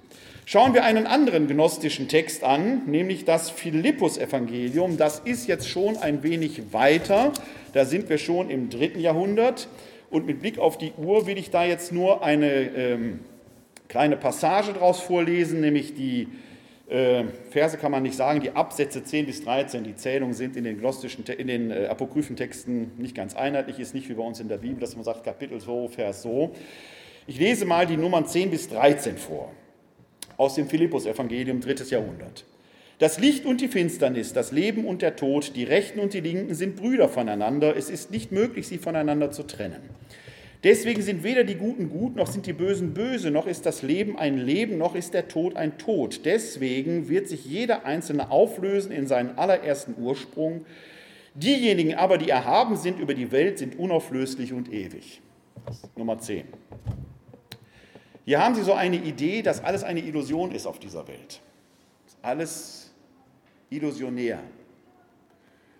Schauen 0.46 0.72
wir 0.72 0.82
einen 0.82 1.06
anderen 1.06 1.48
gnostischen 1.48 2.08
Text 2.08 2.44
an, 2.44 2.86
nämlich 2.86 3.26
das 3.26 3.50
Philippus-Evangelium. 3.50 4.96
Das 4.96 5.18
ist 5.18 5.48
jetzt 5.48 5.68
schon 5.68 5.98
ein 5.98 6.22
wenig 6.22 6.72
weiter. 6.72 7.32
Da 7.74 7.84
sind 7.84 8.08
wir 8.08 8.16
schon 8.16 8.48
im 8.48 8.70
dritten 8.70 9.00
Jahrhundert. 9.00 9.68
Und 10.10 10.26
mit 10.26 10.40
Blick 10.40 10.58
auf 10.58 10.76
die 10.76 10.92
Uhr 10.98 11.26
will 11.26 11.38
ich 11.38 11.50
da 11.50 11.64
jetzt 11.64 11.92
nur 11.92 12.22
eine 12.24 12.50
ähm, 12.74 13.20
kleine 13.88 14.16
Passage 14.16 14.72
daraus 14.72 15.00
vorlesen, 15.00 15.60
nämlich 15.60 15.94
die 15.94 16.28
äh, 16.88 17.24
Verse 17.50 17.78
kann 17.78 17.92
man 17.92 18.02
nicht 18.02 18.16
sagen, 18.16 18.40
die 18.40 18.50
Absätze 18.50 19.04
10 19.04 19.26
bis 19.26 19.44
13, 19.44 19.84
die 19.84 19.94
Zählungen 19.94 20.34
sind 20.34 20.56
in 20.56 20.64
den, 20.64 20.78
gnostischen, 20.78 21.24
in 21.24 21.46
den 21.46 21.70
äh, 21.70 21.86
apokryphen 21.86 22.34
Texten 22.34 22.90
nicht 22.98 23.14
ganz 23.14 23.36
einheitlich, 23.36 23.78
ist 23.78 23.94
nicht 23.94 24.08
wie 24.08 24.14
bei 24.14 24.24
uns 24.24 24.40
in 24.40 24.48
der 24.48 24.58
Bibel, 24.58 24.80
dass 24.80 24.96
man 24.96 25.04
sagt 25.04 25.22
Kapitel 25.22 25.60
so, 25.60 25.86
Vers 25.86 26.22
so. 26.22 26.50
Ich 27.28 27.38
lese 27.38 27.64
mal 27.64 27.86
die 27.86 27.96
Nummern 27.96 28.26
10 28.26 28.50
bis 28.50 28.68
13 28.68 29.16
vor, 29.16 29.52
aus 30.36 30.56
dem 30.56 30.68
Philippus-Evangelium, 30.68 31.60
drittes 31.60 31.90
Jahrhundert. 31.90 32.44
Das 33.00 33.18
Licht 33.18 33.46
und 33.46 33.62
die 33.62 33.68
Finsternis, 33.68 34.34
das 34.34 34.52
Leben 34.52 34.84
und 34.84 35.00
der 35.00 35.16
Tod, 35.16 35.56
die 35.56 35.64
Rechten 35.64 36.00
und 36.00 36.12
die 36.12 36.20
Linken 36.20 36.54
sind 36.54 36.76
Brüder 36.76 37.08
voneinander. 37.08 37.74
Es 37.74 37.88
ist 37.88 38.10
nicht 38.10 38.30
möglich, 38.30 38.68
sie 38.68 38.76
voneinander 38.76 39.30
zu 39.30 39.42
trennen. 39.42 39.80
Deswegen 40.64 41.00
sind 41.00 41.22
weder 41.22 41.44
die 41.44 41.54
Guten 41.54 41.88
gut, 41.88 42.14
noch 42.14 42.26
sind 42.26 42.44
die 42.44 42.52
Bösen 42.52 42.92
böse, 42.92 43.30
noch 43.30 43.46
ist 43.46 43.64
das 43.64 43.80
Leben 43.80 44.18
ein 44.18 44.36
Leben, 44.36 44.76
noch 44.76 44.94
ist 44.94 45.14
der 45.14 45.28
Tod 45.28 45.56
ein 45.56 45.78
Tod. 45.78 46.26
Deswegen 46.26 47.08
wird 47.08 47.26
sich 47.26 47.46
jeder 47.46 47.86
Einzelne 47.86 48.30
auflösen 48.30 48.92
in 48.92 49.06
seinen 49.06 49.38
allerersten 49.38 49.94
Ursprung. 49.96 50.66
Diejenigen 51.32 51.94
aber, 51.94 52.18
die 52.18 52.28
erhaben 52.28 52.76
sind 52.76 53.00
über 53.00 53.14
die 53.14 53.32
Welt, 53.32 53.58
sind 53.58 53.78
unauflöslich 53.78 54.52
und 54.52 54.70
ewig. 54.70 55.22
Nummer 55.96 56.18
10. 56.18 56.44
Hier 58.26 58.44
haben 58.44 58.54
Sie 58.54 58.62
so 58.62 58.74
eine 58.74 58.96
Idee, 58.96 59.40
dass 59.40 59.64
alles 59.64 59.84
eine 59.84 60.00
Illusion 60.00 60.52
ist 60.52 60.66
auf 60.66 60.78
dieser 60.78 61.08
Welt. 61.08 61.40
Alles 62.20 62.79
illusionär. 63.70 64.40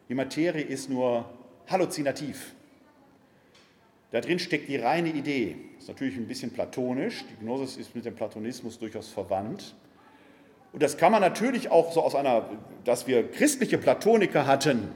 Die 0.09 0.15
Materie 0.15 0.63
ist 0.63 0.89
nur 0.89 1.29
halluzinativ. 1.69 2.55
Da 4.11 4.21
drin 4.21 4.39
steckt 4.39 4.69
die 4.69 4.77
reine 4.77 5.11
Idee. 5.11 5.57
Das 5.75 5.85
ist 5.85 5.89
natürlich 5.89 6.17
ein 6.17 6.27
bisschen 6.27 6.51
platonisch. 6.51 7.25
Die 7.31 7.45
Gnosis 7.45 7.77
ist 7.77 7.95
mit 7.95 8.05
dem 8.05 8.15
Platonismus 8.15 8.79
durchaus 8.79 9.09
verwandt. 9.09 9.75
Und 10.73 10.83
das 10.83 10.97
kann 10.97 11.13
man 11.13 11.21
natürlich 11.21 11.71
auch 11.71 11.93
so 11.93 12.03
aus 12.03 12.15
einer, 12.15 12.49
dass 12.85 13.07
wir 13.07 13.29
christliche 13.31 13.79
Platoniker 13.79 14.47
hatten, 14.47 14.89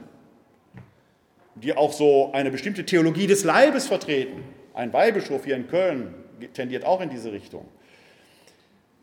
die 1.55 1.75
auch 1.75 1.93
so 1.93 2.31
eine 2.33 2.51
bestimmte 2.51 2.85
Theologie 2.85 3.27
des 3.27 3.43
Leibes 3.43 3.87
vertreten. 3.87 4.43
Ein 4.73 4.91
Weihbischof 4.91 5.45
hier 5.45 5.55
in 5.55 5.67
Köln 5.67 6.13
tendiert 6.53 6.85
auch 6.85 6.99
in 7.01 7.09
diese 7.09 7.31
Richtung. 7.31 7.65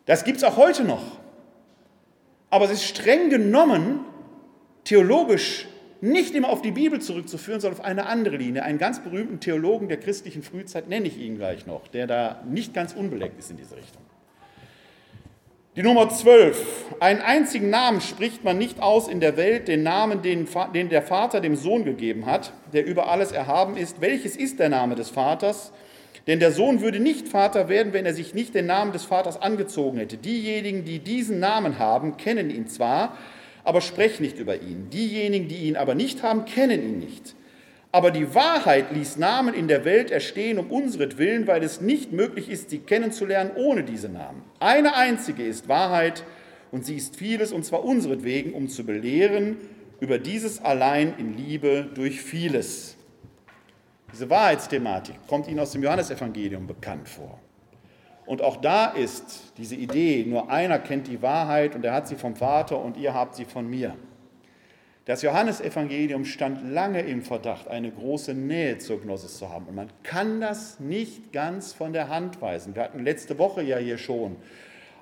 Das 0.05 0.23
gibt 0.23 0.37
es 0.37 0.43
auch 0.43 0.57
heute 0.57 0.83
noch. 0.83 1.22
Aber 2.53 2.65
es 2.65 2.71
ist 2.71 2.83
streng 2.83 3.31
genommen 3.31 4.01
theologisch 4.83 5.67
nicht 6.01 6.35
immer 6.35 6.49
auf 6.49 6.61
die 6.61 6.69
Bibel 6.69 7.01
zurückzuführen, 7.01 7.59
sondern 7.59 7.79
auf 7.79 7.83
eine 7.83 8.05
andere 8.05 8.37
Linie. 8.37 8.61
Einen 8.61 8.77
ganz 8.77 9.01
berühmten 9.01 9.39
Theologen 9.39 9.87
der 9.87 9.97
christlichen 9.97 10.43
Frühzeit 10.43 10.87
nenne 10.87 11.07
ich 11.07 11.17
ihn 11.17 11.35
gleich 11.35 11.65
noch, 11.65 11.87
der 11.87 12.05
da 12.05 12.43
nicht 12.47 12.75
ganz 12.75 12.93
unbeleckt 12.93 13.39
ist 13.39 13.49
in 13.49 13.57
diese 13.57 13.75
Richtung. 13.75 14.03
Die 15.75 15.81
Nummer 15.81 16.09
12. 16.09 16.93
Einen 16.99 17.21
einzigen 17.21 17.71
Namen 17.71 18.01
spricht 18.01 18.43
man 18.43 18.59
nicht 18.59 18.83
aus 18.83 19.07
in 19.07 19.19
der 19.19 19.35
Welt, 19.35 19.67
den 19.67 19.81
Namen, 19.81 20.21
den, 20.21 20.47
den 20.75 20.89
der 20.89 21.01
Vater 21.01 21.41
dem 21.41 21.55
Sohn 21.55 21.85
gegeben 21.85 22.27
hat, 22.27 22.53
der 22.71 22.85
über 22.85 23.09
alles 23.09 23.31
erhaben 23.31 23.77
ist. 23.77 23.99
Welches 23.99 24.35
ist 24.35 24.59
der 24.59 24.69
Name 24.69 24.93
des 24.93 25.09
Vaters? 25.09 25.73
Denn 26.27 26.39
der 26.39 26.51
Sohn 26.51 26.81
würde 26.81 26.99
nicht 26.99 27.27
Vater 27.27 27.67
werden, 27.67 27.91
wenn 27.91 28.05
er 28.05 28.13
sich 28.13 28.33
nicht 28.33 28.55
den 28.55 28.65
Namen 28.65 28.93
des 28.93 29.03
Vaters 29.03 29.41
angezogen 29.41 29.97
hätte. 29.97 30.17
Diejenigen, 30.17 30.85
die 30.85 30.99
diesen 30.99 31.39
Namen 31.39 31.79
haben, 31.79 32.15
kennen 32.15 32.49
ihn 32.49 32.67
zwar, 32.67 33.17
aber 33.63 33.81
sprech 33.81 34.19
nicht 34.19 34.39
über 34.39 34.61
ihn. 34.61 34.89
Diejenigen, 34.89 35.47
die 35.47 35.67
ihn 35.67 35.75
aber 35.75 35.95
nicht 35.95 36.23
haben, 36.23 36.45
kennen 36.45 36.81
ihn 36.81 36.99
nicht. 36.99 37.35
Aber 37.91 38.09
die 38.09 38.33
Wahrheit 38.33 38.91
ließ 38.91 39.17
Namen 39.17 39.53
in 39.53 39.67
der 39.67 39.85
Welt 39.85 40.09
erstehen 40.09 40.57
um 40.57 40.71
unseretwillen, 40.71 41.45
weil 41.45 41.61
es 41.61 41.79
nicht 41.79 42.11
möglich 42.11 42.49
ist, 42.49 42.71
sie 42.71 42.79
kennenzulernen 42.79 43.51
ohne 43.55 43.83
diese 43.83 44.09
Namen. 44.09 44.41
Eine 44.59 44.95
einzige 44.95 45.43
ist 45.43 45.67
Wahrheit 45.67 46.23
und 46.71 46.85
sie 46.85 46.95
ist 46.95 47.17
vieles, 47.17 47.51
und 47.51 47.65
zwar 47.65 47.83
unseretwegen, 47.83 48.53
um 48.53 48.67
zu 48.67 48.83
belehren 48.83 49.57
über 49.99 50.17
dieses 50.17 50.59
allein 50.59 51.13
in 51.19 51.37
Liebe 51.37 51.87
durch 51.93 52.21
vieles. 52.21 52.97
Diese 54.13 54.29
Wahrheitsthematik 54.29 55.15
kommt 55.27 55.47
Ihnen 55.47 55.59
aus 55.59 55.71
dem 55.71 55.81
Johannesevangelium 55.81 56.67
bekannt 56.67 57.09
vor. 57.09 57.39
Und 58.25 58.41
auch 58.41 58.57
da 58.57 58.85
ist 58.85 59.53
diese 59.57 59.75
Idee, 59.75 60.23
nur 60.25 60.49
einer 60.49 60.79
kennt 60.79 61.07
die 61.07 61.21
Wahrheit 61.21 61.75
und 61.75 61.83
er 61.83 61.93
hat 61.93 62.07
sie 62.07 62.15
vom 62.15 62.35
Vater 62.35 62.79
und 62.79 62.95
ihr 62.95 63.13
habt 63.13 63.35
sie 63.35 63.43
von 63.43 63.69
mir. 63.69 63.95
Das 65.05 65.21
Johannesevangelium 65.21 66.23
stand 66.23 66.71
lange 66.71 67.01
im 67.01 67.23
Verdacht, 67.23 67.67
eine 67.67 67.91
große 67.91 68.33
Nähe 68.33 68.77
zur 68.77 69.01
Gnosis 69.01 69.37
zu 69.37 69.49
haben. 69.49 69.65
Und 69.65 69.75
man 69.75 69.89
kann 70.03 70.39
das 70.39 70.79
nicht 70.79 71.33
ganz 71.33 71.73
von 71.73 71.91
der 71.91 72.07
Hand 72.07 72.41
weisen. 72.41 72.75
Wir 72.75 72.83
hatten 72.83 73.03
letzte 73.03 73.37
Woche 73.37 73.63
ja 73.63 73.77
hier 73.77 73.97
schon 73.97 74.37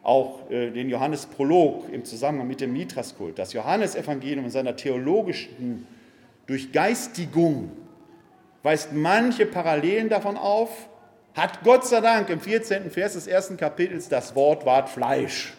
auch 0.02 0.50
äh, 0.50 0.72
den 0.72 0.90
Johannesprolog 0.90 1.94
im 1.94 2.04
Zusammenhang 2.06 2.48
mit 2.48 2.62
dem 2.62 2.74
Mitraskult. 2.74 3.38
Das 3.38 3.54
Johannesevangelium 3.54 4.46
in 4.46 4.52
seiner 4.52 4.76
theologischen 4.76 5.86
Durchgeistigung 6.48 7.70
weist 8.64 8.94
manche 8.94 9.46
Parallelen 9.46 10.10
davon 10.10 10.38
auf, 10.38 10.70
hat 11.34 11.64
Gott 11.64 11.86
sei 11.86 12.02
Dank 12.02 12.30
im 12.30 12.40
14. 12.40 12.92
Vers 12.92 13.14
des 13.14 13.28
ersten 13.28 13.58
Kapitels 13.58 14.10
das 14.10 14.36
Wort 14.36 14.66
ward 14.66 14.90
Fleisch. 14.90 15.54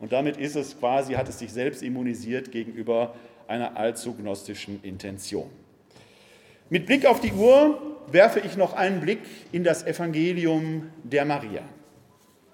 Und 0.00 0.12
damit 0.12 0.36
ist 0.36 0.56
es 0.56 0.78
quasi, 0.78 1.14
hat 1.14 1.28
es 1.28 1.38
sich 1.38 1.52
selbst 1.52 1.82
immunisiert 1.82 2.50
gegenüber 2.50 3.14
einer 3.46 3.76
allzu 3.76 4.14
gnostischen 4.14 4.82
Intention. 4.82 5.48
Mit 6.70 6.86
Blick 6.86 7.06
auf 7.06 7.20
die 7.20 7.32
Uhr 7.32 7.80
werfe 8.10 8.40
ich 8.40 8.56
noch 8.56 8.72
einen 8.74 9.00
Blick 9.00 9.20
in 9.52 9.62
das 9.62 9.84
Evangelium 9.84 10.90
der 11.04 11.24
Maria. 11.24 11.62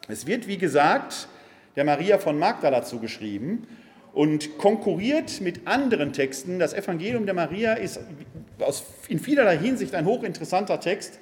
Es 0.08 0.26
wird, 0.26 0.46
wie 0.46 0.58
gesagt, 0.58 1.28
der 1.76 1.84
Maria 1.84 2.18
von 2.18 2.38
Magdala 2.38 2.82
zugeschrieben 2.82 3.66
und 4.12 4.58
konkurriert 4.58 5.40
mit 5.40 5.66
anderen 5.66 6.12
Texten. 6.12 6.58
Das 6.58 6.74
Evangelium 6.74 7.26
der 7.26 7.34
Maria 7.34 7.74
ist 7.74 8.00
in 9.08 9.18
vielerlei 9.18 9.58
Hinsicht 9.58 9.94
ein 9.94 10.06
hochinteressanter 10.06 10.80
Text, 10.80 11.18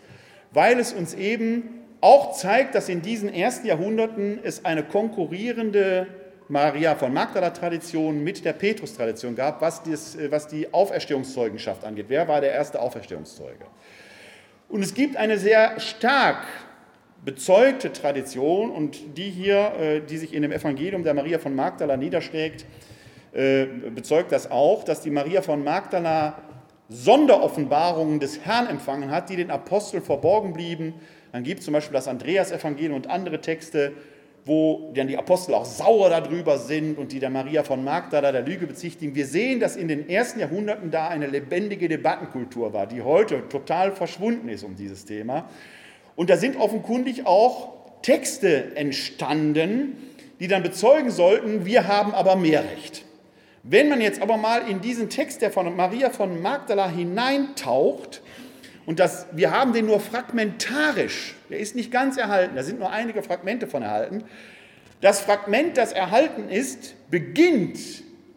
weil 0.53 0.79
es 0.79 0.92
uns 0.92 1.14
eben 1.14 1.85
auch 2.01 2.33
zeigt, 2.33 2.75
dass 2.75 2.88
in 2.88 3.03
diesen 3.03 3.33
ersten 3.33 3.66
Jahrhunderten 3.66 4.38
es 4.42 4.64
eine 4.64 4.83
konkurrierende 4.83 6.07
Maria 6.49 6.94
von 6.94 7.12
Magdala-Tradition 7.12 8.22
mit 8.22 8.44
der 8.44 8.53
Petrus-Tradition 8.53 9.35
gab, 9.35 9.61
was, 9.61 9.83
das, 9.83 10.16
was 10.31 10.46
die 10.46 10.72
Auferstehungszeugenschaft 10.72 11.85
angeht. 11.85 12.07
Wer 12.09 12.29
war 12.29 12.40
der 12.40 12.53
erste 12.53 12.81
Auferstehungszeuge? 12.81 13.64
Und 14.68 14.83
es 14.83 14.94
gibt 14.94 15.16
eine 15.16 15.38
sehr 15.38 15.81
stark 15.81 16.46
bezeugte 17.25 17.92
Tradition 17.92 18.70
und 18.70 19.16
die 19.16 19.31
hier, 19.31 19.72
äh, 19.81 20.01
die 20.01 20.16
sich 20.18 20.33
in 20.33 20.42
dem 20.42 20.53
Evangelium 20.53 21.03
der 21.03 21.14
Maria 21.14 21.38
von 21.38 21.55
Magdala 21.57 21.96
niederschlägt, 21.96 22.64
äh, 23.33 23.66
bezeugt 23.94 24.31
das 24.31 24.51
auch, 24.51 24.85
dass 24.85 25.01
die 25.01 25.11
Maria 25.11 25.42
von 25.42 25.64
Magdala 25.64 26.38
Sonderoffenbarungen 26.88 28.20
des 28.20 28.40
Herrn 28.44 28.68
empfangen 28.68 29.11
hat, 29.11 29.29
die 29.29 29.37
den 29.37 29.51
Aposteln 29.51 30.03
verborgen 30.03 30.53
blieben. 30.53 30.94
Dann 31.33 31.42
gibt 31.42 31.61
es 31.61 31.64
zum 31.64 31.75
Beispiel 31.75 31.94
das 31.94 32.09
Andreas-Evangelium 32.09 32.94
und 32.94 33.11
andere 33.11 33.40
Texte, 33.40 33.92
wo 34.44 34.92
dann 34.94 35.09
die 35.09 35.18
Apostel 35.18 35.55
auch 35.55 35.64
sauer 35.64 36.09
darüber 36.09 36.59
sind 36.59 36.99
und 36.99 37.11
die 37.11 37.18
der 37.18 37.31
Maria 37.31 37.64
von 37.64 37.83
Magdala 37.83 38.31
der 38.31 38.42
Lüge 38.42 38.68
bezichtigen. 38.68 39.16
Wir 39.16 39.27
sehen, 39.27 39.59
dass 39.59 39.75
in 39.75 39.88
den 39.88 40.09
ersten 40.09 40.38
Jahrhunderten 40.38 40.92
da 40.92 41.09
eine 41.09 41.27
lebendige 41.27 41.88
Debattenkultur 41.88 42.72
war, 42.72 42.87
die 42.87 43.03
heute 43.03 43.49
total 43.49 43.90
verschwunden 43.90 44.49
ist 44.49 44.62
um 44.62 44.77
dieses 44.77 45.05
Thema. 45.05 45.49
Und 46.14 46.31
da 46.31 46.37
sind 46.37 46.57
offenkundig 46.57 47.27
auch 47.27 47.75
Texte 48.03 48.77
entstanden, 48.77 49.96
die 50.38 50.46
dann 50.46 50.62
bezeugen 50.62 51.11
sollten, 51.11 51.66
wir 51.66 51.88
haben 51.88 52.14
aber 52.14 52.37
mehr 52.37 52.62
Recht. 52.62 53.06
Wenn 53.68 53.88
man 53.88 54.00
jetzt 54.00 54.22
aber 54.22 54.37
mal 54.37 54.68
in 54.68 54.81
diesen 54.81 55.11
Text, 55.11 55.42
der 55.42 55.50
von 55.50 55.74
Maria 55.74 56.11
von 56.11 56.40
Magdala 56.40 56.88
hineintaucht, 56.88 58.22
und 58.87 59.00
das, 59.00 59.26
wir 59.33 59.50
haben 59.50 59.72
den 59.72 59.87
nur 59.87 59.98
fragmentarisch, 59.98 61.35
der 61.50 61.59
ist 61.59 61.74
nicht 61.74 61.90
ganz 61.90 62.16
erhalten, 62.16 62.55
da 62.55 62.62
sind 62.62 62.79
nur 62.79 62.90
einige 62.90 63.24
Fragmente 63.24 63.66
von 63.66 63.83
erhalten. 63.83 64.22
Das 65.00 65.20
Fragment, 65.20 65.76
das 65.76 65.92
erhalten 65.92 66.48
ist, 66.48 66.94
beginnt 67.11 67.79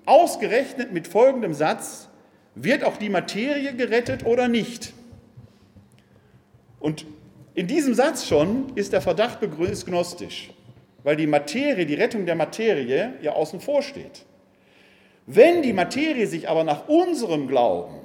ausgerechnet 0.07 0.91
mit 0.91 1.07
folgendem 1.07 1.53
Satz, 1.53 2.09
wird 2.55 2.83
auch 2.83 2.97
die 2.97 3.09
Materie 3.09 3.75
gerettet 3.75 4.25
oder 4.25 4.47
nicht? 4.47 4.93
Und 6.79 7.05
in 7.53 7.67
diesem 7.67 7.93
Satz 7.93 8.25
schon 8.25 8.71
ist 8.73 8.93
der 8.93 9.01
Verdacht 9.01 9.39
begründet 9.39 9.85
gnostisch, 9.85 10.49
weil 11.03 11.15
die 11.15 11.27
Materie, 11.27 11.85
die 11.85 11.93
Rettung 11.93 12.25
der 12.25 12.35
Materie 12.35 13.13
ja 13.21 13.33
außen 13.33 13.59
vor 13.59 13.83
steht. 13.83 14.25
Wenn 15.31 15.61
die 15.61 15.73
Materie 15.73 16.25
sich 16.25 16.49
aber 16.49 16.63
nach 16.63 16.87
unserem 16.87 17.47
Glauben 17.47 17.99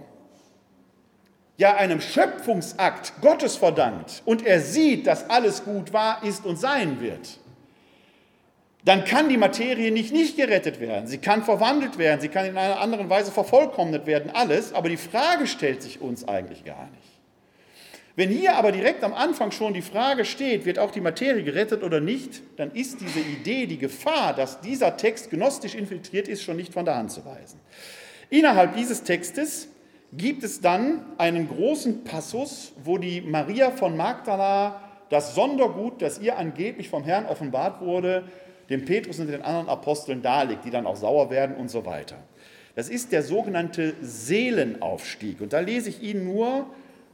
ja 1.56 1.74
einem 1.74 2.02
Schöpfungsakt 2.02 3.14
Gottes 3.22 3.56
verdankt 3.56 4.20
und 4.26 4.44
er 4.44 4.60
sieht, 4.60 5.06
dass 5.06 5.30
alles 5.30 5.64
gut 5.64 5.94
war, 5.94 6.22
ist 6.22 6.44
und 6.44 6.60
sein 6.60 7.00
wird, 7.00 7.38
dann 8.84 9.06
kann 9.06 9.30
die 9.30 9.38
Materie 9.38 9.90
nicht 9.90 10.12
nicht 10.12 10.36
gerettet 10.36 10.80
werden. 10.80 11.06
Sie 11.06 11.16
kann 11.16 11.42
verwandelt 11.42 11.96
werden, 11.96 12.20
sie 12.20 12.28
kann 12.28 12.44
in 12.44 12.58
einer 12.58 12.78
anderen 12.78 13.08
Weise 13.08 13.32
vervollkommnet 13.32 14.04
werden, 14.04 14.30
alles, 14.34 14.74
aber 14.74 14.90
die 14.90 14.98
Frage 14.98 15.46
stellt 15.46 15.82
sich 15.82 16.02
uns 16.02 16.28
eigentlich 16.28 16.62
gar 16.62 16.90
nicht. 16.90 17.13
Wenn 18.16 18.30
hier 18.30 18.54
aber 18.54 18.70
direkt 18.70 19.02
am 19.02 19.12
Anfang 19.12 19.50
schon 19.50 19.74
die 19.74 19.82
Frage 19.82 20.24
steht, 20.24 20.66
wird 20.66 20.78
auch 20.78 20.92
die 20.92 21.00
Materie 21.00 21.42
gerettet 21.42 21.82
oder 21.82 22.00
nicht, 22.00 22.42
dann 22.56 22.70
ist 22.70 23.00
diese 23.00 23.18
Idee, 23.18 23.66
die 23.66 23.78
Gefahr, 23.78 24.34
dass 24.34 24.60
dieser 24.60 24.96
Text 24.96 25.30
gnostisch 25.30 25.74
infiltriert 25.74 26.28
ist, 26.28 26.44
schon 26.44 26.56
nicht 26.56 26.72
von 26.72 26.84
der 26.84 26.96
Hand 26.96 27.10
zu 27.10 27.24
weisen. 27.24 27.58
Innerhalb 28.30 28.76
dieses 28.76 29.02
Textes 29.02 29.68
gibt 30.12 30.44
es 30.44 30.60
dann 30.60 31.04
einen 31.18 31.48
großen 31.48 32.04
Passus, 32.04 32.72
wo 32.84 32.98
die 32.98 33.20
Maria 33.20 33.72
von 33.72 33.96
Magdala 33.96 34.80
das 35.10 35.34
Sondergut, 35.34 36.00
das 36.00 36.20
ihr 36.20 36.38
angeblich 36.38 36.88
vom 36.88 37.02
Herrn 37.02 37.26
offenbart 37.26 37.80
wurde, 37.80 38.24
dem 38.70 38.84
Petrus 38.84 39.18
und 39.18 39.26
den 39.26 39.42
anderen 39.42 39.68
Aposteln 39.68 40.22
darlegt, 40.22 40.64
die 40.64 40.70
dann 40.70 40.86
auch 40.86 40.96
sauer 40.96 41.30
werden 41.30 41.56
und 41.56 41.68
so 41.68 41.84
weiter. 41.84 42.16
Das 42.76 42.88
ist 42.88 43.12
der 43.12 43.22
sogenannte 43.22 43.94
Seelenaufstieg. 44.00 45.40
Und 45.40 45.52
da 45.52 45.60
lese 45.60 45.90
ich 45.90 46.02
Ihnen 46.02 46.24
nur 46.24 46.66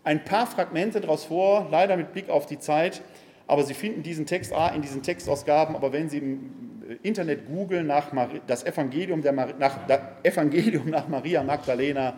ein 0.04 0.24
paar 0.24 0.46
Fragmente 0.46 1.00
daraus 1.00 1.24
vor, 1.24 1.68
leider 1.70 1.96
mit 1.96 2.12
Blick 2.12 2.28
auf 2.30 2.46
die 2.46 2.58
Zeit, 2.58 3.02
aber 3.46 3.64
Sie 3.64 3.74
finden 3.74 4.02
diesen 4.02 4.26
Text 4.26 4.52
A 4.52 4.68
in 4.68 4.82
diesen 4.82 5.02
Textausgaben, 5.02 5.74
aber 5.74 5.92
wenn 5.92 6.08
Sie 6.08 6.18
im 6.18 6.98
Internet 7.02 7.46
googeln 7.46 7.86
nach 7.86 8.10
das 8.46 8.64
Evangelium, 8.64 9.22
der, 9.22 9.32
nach, 9.32 9.86
das 9.86 10.00
Evangelium 10.22 10.88
nach 10.90 11.08
Maria 11.08 11.42
Magdalena, 11.42 12.14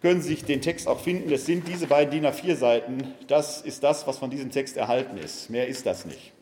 können 0.00 0.20
Sie 0.20 0.30
sich 0.30 0.44
den 0.44 0.60
Text 0.60 0.88
auch 0.88 1.00
finden. 1.00 1.32
Es 1.32 1.46
sind 1.46 1.66
diese 1.68 1.86
beiden 1.86 2.10
DIN 2.10 2.26
A4-Seiten. 2.26 3.14
Das 3.28 3.62
ist 3.62 3.82
das, 3.84 4.06
was 4.06 4.18
von 4.18 4.30
diesem 4.30 4.50
Text 4.50 4.76
erhalten 4.76 5.16
ist. 5.16 5.48
Mehr 5.48 5.68
ist 5.68 5.86
das 5.86 6.04
nicht. 6.04 6.32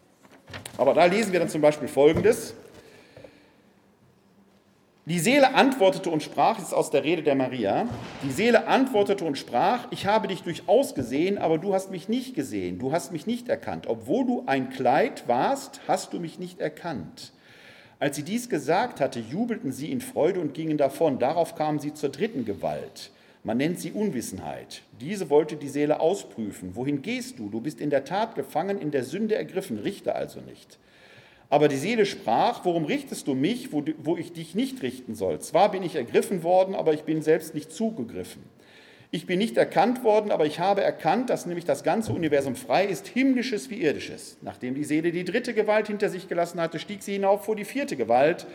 Aber 0.76 0.94
da 0.94 1.04
lesen 1.04 1.32
wir 1.32 1.40
dann 1.40 1.48
zum 1.48 1.60
Beispiel 1.60 1.86
Folgendes. 1.86 2.54
Die 5.06 5.18
Seele 5.18 5.54
antwortete 5.54 6.10
und 6.10 6.22
sprach, 6.22 6.56
das 6.56 6.68
ist 6.68 6.74
aus 6.74 6.90
der 6.90 7.04
Rede 7.04 7.22
der 7.22 7.34
Maria, 7.34 7.88
die 8.22 8.30
Seele 8.30 8.68
antwortete 8.68 9.24
und 9.24 9.38
sprach, 9.38 9.88
ich 9.90 10.04
habe 10.04 10.28
dich 10.28 10.42
durchaus 10.42 10.94
gesehen, 10.94 11.38
aber 11.38 11.56
du 11.56 11.72
hast 11.72 11.90
mich 11.90 12.10
nicht 12.10 12.34
gesehen, 12.34 12.78
du 12.78 12.92
hast 12.92 13.10
mich 13.10 13.26
nicht 13.26 13.48
erkannt. 13.48 13.86
Obwohl 13.86 14.26
du 14.26 14.42
ein 14.46 14.68
Kleid 14.68 15.26
warst, 15.26 15.80
hast 15.88 16.12
du 16.12 16.20
mich 16.20 16.38
nicht 16.38 16.60
erkannt. 16.60 17.32
Als 17.98 18.16
sie 18.16 18.22
dies 18.22 18.50
gesagt 18.50 19.00
hatte, 19.00 19.20
jubelten 19.20 19.72
sie 19.72 19.90
in 19.90 20.02
Freude 20.02 20.40
und 20.40 20.52
gingen 20.52 20.76
davon. 20.76 21.18
Darauf 21.18 21.54
kamen 21.54 21.78
sie 21.78 21.94
zur 21.94 22.10
dritten 22.10 22.44
Gewalt. 22.44 23.10
Man 23.42 23.56
nennt 23.56 23.80
sie 23.80 23.92
Unwissenheit. 23.92 24.82
Diese 25.00 25.30
wollte 25.30 25.56
die 25.56 25.68
Seele 25.68 26.00
ausprüfen. 26.00 26.76
Wohin 26.76 27.00
gehst 27.00 27.38
du? 27.38 27.48
Du 27.48 27.62
bist 27.62 27.80
in 27.80 27.88
der 27.88 28.04
Tat 28.04 28.34
gefangen, 28.34 28.78
in 28.78 28.90
der 28.90 29.04
Sünde 29.04 29.34
ergriffen, 29.34 29.78
richte 29.78 30.14
also 30.14 30.40
nicht. 30.40 30.78
Aber 31.50 31.66
die 31.66 31.76
Seele 31.76 32.06
sprach, 32.06 32.64
worum 32.64 32.84
richtest 32.84 33.26
du 33.26 33.34
mich, 33.34 33.72
wo, 33.72 33.84
wo 33.98 34.16
ich 34.16 34.32
dich 34.32 34.54
nicht 34.54 34.82
richten 34.82 35.16
soll? 35.16 35.40
Zwar 35.40 35.72
bin 35.72 35.82
ich 35.82 35.96
ergriffen 35.96 36.44
worden, 36.44 36.76
aber 36.76 36.94
ich 36.94 37.02
bin 37.02 37.22
selbst 37.22 37.54
nicht 37.54 37.72
zugegriffen. 37.72 38.44
Ich 39.10 39.26
bin 39.26 39.40
nicht 39.40 39.56
erkannt 39.56 40.04
worden, 40.04 40.30
aber 40.30 40.46
ich 40.46 40.60
habe 40.60 40.82
erkannt, 40.82 41.30
dass 41.30 41.44
nämlich 41.44 41.64
das 41.64 41.82
ganze 41.82 42.12
Universum 42.12 42.54
frei 42.54 42.84
ist, 42.84 43.08
himmlisches 43.08 43.68
wie 43.68 43.82
irdisches. 43.82 44.38
Nachdem 44.40 44.76
die 44.76 44.84
Seele 44.84 45.10
die 45.10 45.24
dritte 45.24 45.52
Gewalt 45.52 45.88
hinter 45.88 46.08
sich 46.08 46.28
gelassen 46.28 46.60
hatte, 46.60 46.78
stieg 46.78 47.02
sie 47.02 47.14
hinauf 47.14 47.44
vor 47.44 47.56
die 47.56 47.64
vierte 47.64 47.96
Gewalt, 47.96 48.46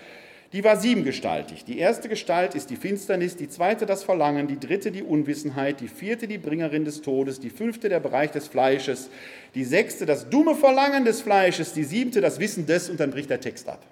die 0.53 0.63
war 0.63 0.77
siebengestaltig. 0.77 1.65
Die 1.65 1.79
erste 1.79 2.07
Gestalt 2.07 2.55
ist 2.55 2.69
die 2.69 2.75
Finsternis, 2.75 3.35
die 3.35 3.49
zweite 3.49 3.85
das 3.85 4.03
Verlangen, 4.03 4.47
die 4.47 4.59
dritte 4.59 4.91
die 4.91 5.03
Unwissenheit, 5.03 5.79
die 5.81 5.87
vierte 5.87 6.27
die 6.27 6.37
Bringerin 6.37 6.85
des 6.85 7.01
Todes, 7.01 7.39
die 7.39 7.49
fünfte 7.49 7.89
der 7.89 7.99
Bereich 7.99 8.31
des 8.31 8.47
Fleisches, 8.47 9.09
die 9.55 9.63
sechste 9.63 10.05
das 10.05 10.29
dumme 10.29 10.55
Verlangen 10.55 11.03
des 11.03 11.21
Fleisches, 11.21 11.73
die 11.73 11.83
siebte 11.83 12.21
das 12.21 12.39
Wissen 12.39 12.65
des 12.65 12.89
und 12.89 12.99
dann 12.99 13.11
bricht 13.11 13.29
der 13.29 13.41
Text 13.41 13.67
ab. 13.67 13.83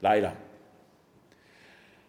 Leider. 0.00 0.34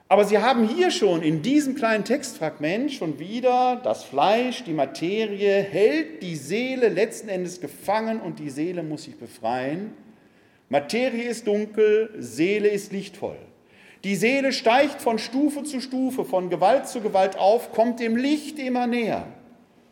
Aber 0.09 0.25
Sie 0.25 0.37
haben 0.37 0.67
hier 0.67 0.91
schon 0.91 1.23
in 1.23 1.41
diesem 1.41 1.75
kleinen 1.75 2.03
Textfragment 2.03 2.91
schon 2.91 3.17
wieder 3.17 3.81
das 3.83 4.03
Fleisch, 4.03 4.63
die 4.63 4.73
Materie, 4.73 5.61
hält 5.61 6.21
die 6.21 6.35
Seele 6.35 6.89
letzten 6.89 7.29
Endes 7.29 7.61
gefangen 7.61 8.19
und 8.19 8.39
die 8.39 8.49
Seele 8.49 8.83
muss 8.83 9.03
sich 9.03 9.17
befreien. 9.17 9.93
Materie 10.69 11.29
ist 11.29 11.47
dunkel, 11.47 12.09
Seele 12.17 12.69
ist 12.69 12.91
lichtvoll. 12.91 13.37
Die 14.03 14.15
Seele 14.15 14.51
steigt 14.51 15.01
von 15.01 15.17
Stufe 15.17 15.63
zu 15.63 15.79
Stufe, 15.79 16.25
von 16.25 16.49
Gewalt 16.49 16.87
zu 16.87 17.01
Gewalt 17.01 17.37
auf, 17.37 17.71
kommt 17.71 17.99
dem 17.99 18.17
Licht 18.17 18.59
immer 18.59 18.87
näher. 18.87 19.27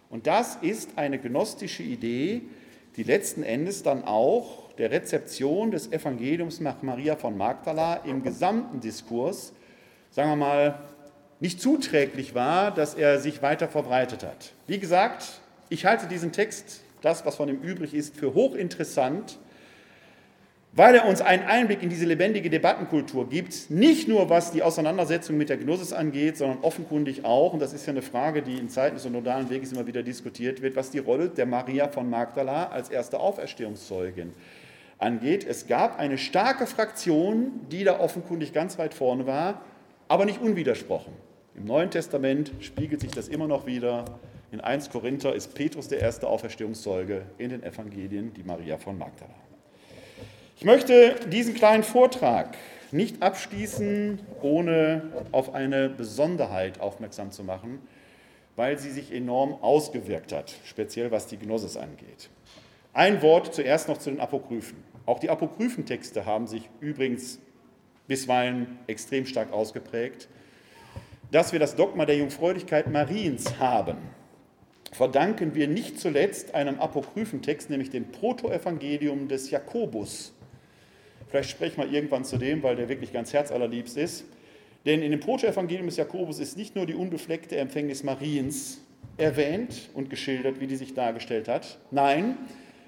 Und 0.10 0.28
das 0.28 0.58
ist 0.62 0.98
eine 0.98 1.18
gnostische 1.18 1.84
Idee, 1.84 2.42
die 2.98 3.04
letzten 3.04 3.44
Endes 3.44 3.84
dann 3.84 4.04
auch 4.04 4.70
der 4.78 4.92
Rezeption 4.92 5.72
des 5.72 5.92
Evangeliums 5.92 6.60
nach 6.60 6.82
Maria 6.82 7.16
von 7.16 7.38
Magdala 7.38 8.02
im 8.06 8.22
gesamten 8.22 8.82
Diskurs, 8.82 9.54
sagen 10.10 10.32
wir 10.32 10.36
mal, 10.36 10.80
nicht 11.40 11.62
zuträglich 11.62 12.36
war, 12.36 12.72
dass 12.72 12.94
er 12.94 13.20
sich 13.20 13.42
weiter 13.42 13.70
verbreitet 13.70 14.24
hat. 14.24 14.52
Wie 14.68 14.80
gesagt, 14.80 15.42
ich 15.70 15.86
halte 15.86 16.08
diesen 16.08 16.32
Text, 16.34 16.82
das, 17.02 17.26
was 17.26 17.38
von 17.38 17.48
ihm 17.48 17.62
übrig 17.62 17.94
ist, 17.94 18.16
für 18.18 18.34
hochinteressant 18.34 19.40
weil 20.74 20.96
er 20.96 21.06
uns 21.06 21.22
einen 21.22 21.44
Einblick 21.44 21.84
in 21.84 21.90
diese 21.90 22.06
lebendige 22.06 22.50
Debattenkultur 22.50 23.28
gibt, 23.28 23.70
nicht 23.70 24.08
nur 24.08 24.30
was 24.30 24.52
die 24.52 24.64
Auseinandersetzung 24.64 25.36
mit 25.38 25.50
der 25.50 25.58
Gnosis 25.58 25.92
angeht, 25.92 26.38
sondern 26.38 26.60
offenkundig 26.62 27.26
auch, 27.26 27.54
und 27.54 27.60
das 27.60 27.74
ist 27.74 27.86
ja 27.86 27.92
eine 27.92 28.02
Frage, 28.02 28.42
die 28.42 28.58
in 28.58 28.70
Zeiten 28.70 28.96
des 28.96 29.04
synodalen 29.04 29.50
Weges 29.50 29.74
immer 29.74 29.86
wieder 29.86 30.02
diskutiert 30.02 30.62
wird, 30.62 30.78
was 30.78 30.90
die 30.90 31.00
Rolle 31.00 31.30
der 31.30 31.46
Maria 31.46 31.90
von 31.90 32.10
Magdala 32.10 32.70
als 32.70 32.90
erste 32.90 33.20
Auferstehungszeugin 33.20 34.32
angeht. 34.98 35.46
Es 35.46 35.68
gab 35.68 36.00
eine 36.00 36.18
starke 36.18 36.66
Fraktion, 36.66 37.52
die 37.70 37.84
da 37.84 38.00
offenkundig 38.00 38.54
ganz 38.54 38.78
weit 38.78 38.94
vorne 38.94 39.28
war, 39.28 39.62
aber 40.08 40.24
nicht 40.26 40.42
unwidersprochen. 40.42 41.14
Im 41.56 41.66
Neuen 41.66 41.92
Testament 41.92 42.54
spiegelt 42.62 43.02
sich 43.02 43.12
das 43.12 43.28
immer 43.28 43.48
noch 43.48 43.66
wieder. 43.66 44.06
In 44.54 44.62
1 44.62 44.90
Korinther 44.90 45.36
ist 45.36 45.54
Petrus 45.54 45.90
der 45.90 46.00
erste 46.00 46.28
Auferstehungszeuge, 46.28 47.24
in 47.38 47.50
den 47.50 47.64
Evangelien 47.64 48.34
die 48.34 48.44
Maria 48.44 48.78
von 48.78 48.98
Magdala. 48.98 49.51
Ich 50.62 50.66
möchte 50.66 51.16
diesen 51.28 51.56
kleinen 51.56 51.82
Vortrag 51.82 52.56
nicht 52.92 53.24
abschließen, 53.24 54.20
ohne 54.44 55.02
auf 55.32 55.56
eine 55.56 55.90
Besonderheit 55.90 56.80
aufmerksam 56.80 57.32
zu 57.32 57.44
machen, 57.44 57.80
weil 58.56 58.78
sie 58.78 58.92
sich 58.92 59.12
enorm 59.12 59.56
ausgewirkt 59.56 60.32
hat, 60.32 60.54
speziell 60.64 61.10
was 61.10 61.26
die 61.26 61.38
Gnosis 61.38 61.78
angeht. 61.78 62.30
Ein 62.94 63.24
Wort 63.24 63.56
zuerst 63.56 63.88
noch 63.88 63.98
zu 63.98 64.12
den 64.12 64.20
Apokryphen. 64.20 64.78
Auch 65.08 65.18
die 65.18 65.32
Apokryphentexte 65.32 66.28
haben 66.28 66.46
sich 66.46 66.70
übrigens 66.80 67.40
bisweilen 68.08 68.78
extrem 68.86 69.26
stark 69.26 69.52
ausgeprägt. 69.52 70.30
Dass 71.32 71.54
wir 71.54 71.60
das 71.60 71.76
Dogma 71.76 72.06
der 72.06 72.18
Jungfräulichkeit 72.18 72.86
Mariens 72.86 73.58
haben, 73.58 73.98
verdanken 74.92 75.56
wir 75.56 75.68
nicht 75.68 76.00
zuletzt 76.00 76.54
einem 76.54 76.80
Apokryphentext, 76.80 77.72
nämlich 77.72 77.90
dem 77.90 78.12
Protoevangelium 78.12 79.28
des 79.28 79.50
Jakobus. 79.50 80.36
Vielleicht 81.32 81.50
spreche 81.50 81.72
ich 81.72 81.78
mal 81.78 81.92
irgendwann 81.92 82.26
zu 82.26 82.38
dem, 82.38 82.62
weil 82.62 82.76
der 82.76 82.90
wirklich 82.90 83.14
ganz 83.14 83.32
herzallerliebst 83.32 83.98
ist. 83.98 84.26
Denn 84.86 85.02
in 85.02 85.12
dem 85.12 85.22
Protoevangelium 85.22 85.86
des 85.86 85.96
Jakobus 85.96 86.40
ist 86.40 86.58
nicht 86.58 86.76
nur 86.76 86.86
die 86.86 86.94
unbefleckte 86.94 87.56
Empfängnis 87.58 88.04
Mariens 88.04 88.82
erwähnt 89.18 89.90
und 89.94 90.10
geschildert, 90.10 90.60
wie 90.60 90.68
die 90.68 90.76
sich 90.76 90.94
dargestellt 90.94 91.48
hat. 91.48 91.80
Nein, 91.90 92.38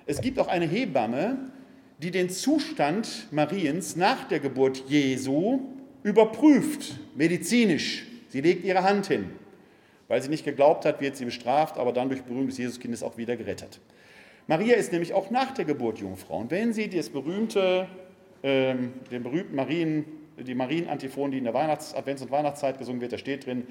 es 0.06 0.20
gibt 0.20 0.40
auch 0.40 0.50
eine 0.50 0.66
Hebamme, 0.66 1.38
die 2.00 2.12
den 2.12 2.30
Zustand 2.30 3.28
Mariens 3.32 3.96
nach 3.96 4.28
der 4.28 4.42
Geburt 4.42 4.84
Jesu 4.90 5.62
überprüft, 6.04 7.00
medizinisch. 7.16 8.06
Sie 8.28 8.42
legt 8.42 8.66
ihre 8.66 8.84
Hand 8.84 9.08
hin. 9.08 9.30
Weil 10.10 10.22
sie 10.22 10.28
nicht 10.28 10.44
geglaubt 10.44 10.84
hat, 10.84 11.00
wird 11.00 11.16
sie 11.16 11.24
bestraft, 11.24 11.78
aber 11.78 11.94
dann 11.94 12.10
durch 12.10 12.24
Berühmung 12.24 12.48
des 12.48 12.58
Jesuskindes 12.58 13.04
auch 13.04 13.16
wieder 13.16 13.38
gerettet. 13.38 13.80
Maria 14.48 14.76
ist 14.76 14.92
nämlich 14.92 15.14
auch 15.14 15.32
nach 15.32 15.54
der 15.54 15.64
Geburt 15.64 16.00
Jungfrau. 16.00 16.40
Und 16.40 16.52
wenn 16.52 16.74
sie 16.74 16.90
das 16.90 17.10
berühmte, 17.10 17.88
äh, 18.44 18.76
den 19.12 19.24
berühmten 19.24 19.56
Marien, 19.56 20.06
die 20.38 20.54
Marienantiphon, 20.54 21.32
die 21.32 21.40
in 21.40 21.46
der 21.46 21.54
Weihnachts-, 21.54 21.96
Advents- 21.96 22.22
und 22.22 22.30
Weihnachtszeit 22.30 22.78
gesungen 22.78 23.02
wird, 23.02 23.14
da 23.14 23.18
steht 23.18 23.46
drin, 23.48 23.66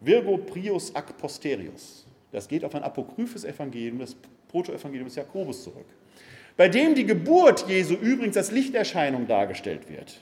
Virgo 0.00 0.36
prius 0.36 0.94
ac 0.94 1.16
posterius. 1.16 2.06
Das 2.30 2.48
geht 2.48 2.64
auf 2.64 2.74
ein 2.74 2.82
apokryphes 2.82 3.44
Evangelium, 3.44 3.98
das 3.98 4.16
Protoevangelium 4.48 5.06
des 5.06 5.16
Jakobus 5.16 5.64
zurück. 5.64 5.86
Bei 6.56 6.68
dem 6.68 6.94
die 6.94 7.06
Geburt 7.06 7.68
Jesu 7.68 7.94
übrigens 7.94 8.36
als 8.36 8.52
Lichterscheinung 8.52 9.26
dargestellt 9.26 9.88
wird. 9.88 10.20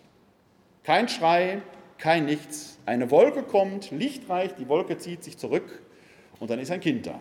Kein 0.82 1.08
Schrei, 1.08 1.60
kein 1.98 2.24
Nichts. 2.24 2.78
Eine 2.86 3.10
Wolke 3.10 3.42
kommt, 3.42 3.90
lichtreich, 3.90 4.54
die 4.54 4.68
Wolke 4.68 4.98
zieht 4.98 5.22
sich 5.22 5.36
zurück 5.38 5.82
und 6.40 6.50
dann 6.50 6.58
ist 6.58 6.70
ein 6.70 6.80
Kind 6.80 7.06
da. 7.06 7.20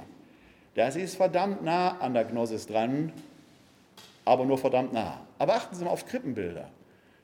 Das 0.76 0.96
ist 0.96 1.16
verdammt 1.16 1.64
nah 1.64 1.98
an 2.00 2.14
der 2.14 2.24
Gnosis 2.24 2.68
dran, 2.68 3.12
aber 4.26 4.46
nur 4.46 4.58
verdammt 4.58 4.94
nah. 4.94 5.26
Aber 5.38 5.56
achten 5.56 5.76
Sie 5.76 5.84
mal 5.84 5.92
auf 5.92 6.06
Krippenbilder. 6.06 6.70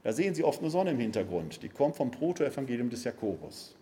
Da 0.03 0.13
sehen 0.13 0.33
Sie 0.33 0.43
oft 0.43 0.61
eine 0.61 0.69
Sonne 0.69 0.91
im 0.91 0.99
Hintergrund. 0.99 1.61
Die 1.63 1.69
kommt 1.69 1.95
vom 1.95 2.11
Protoevangelium 2.11 2.89
des 2.89 3.03
Jakobus. 3.03 3.75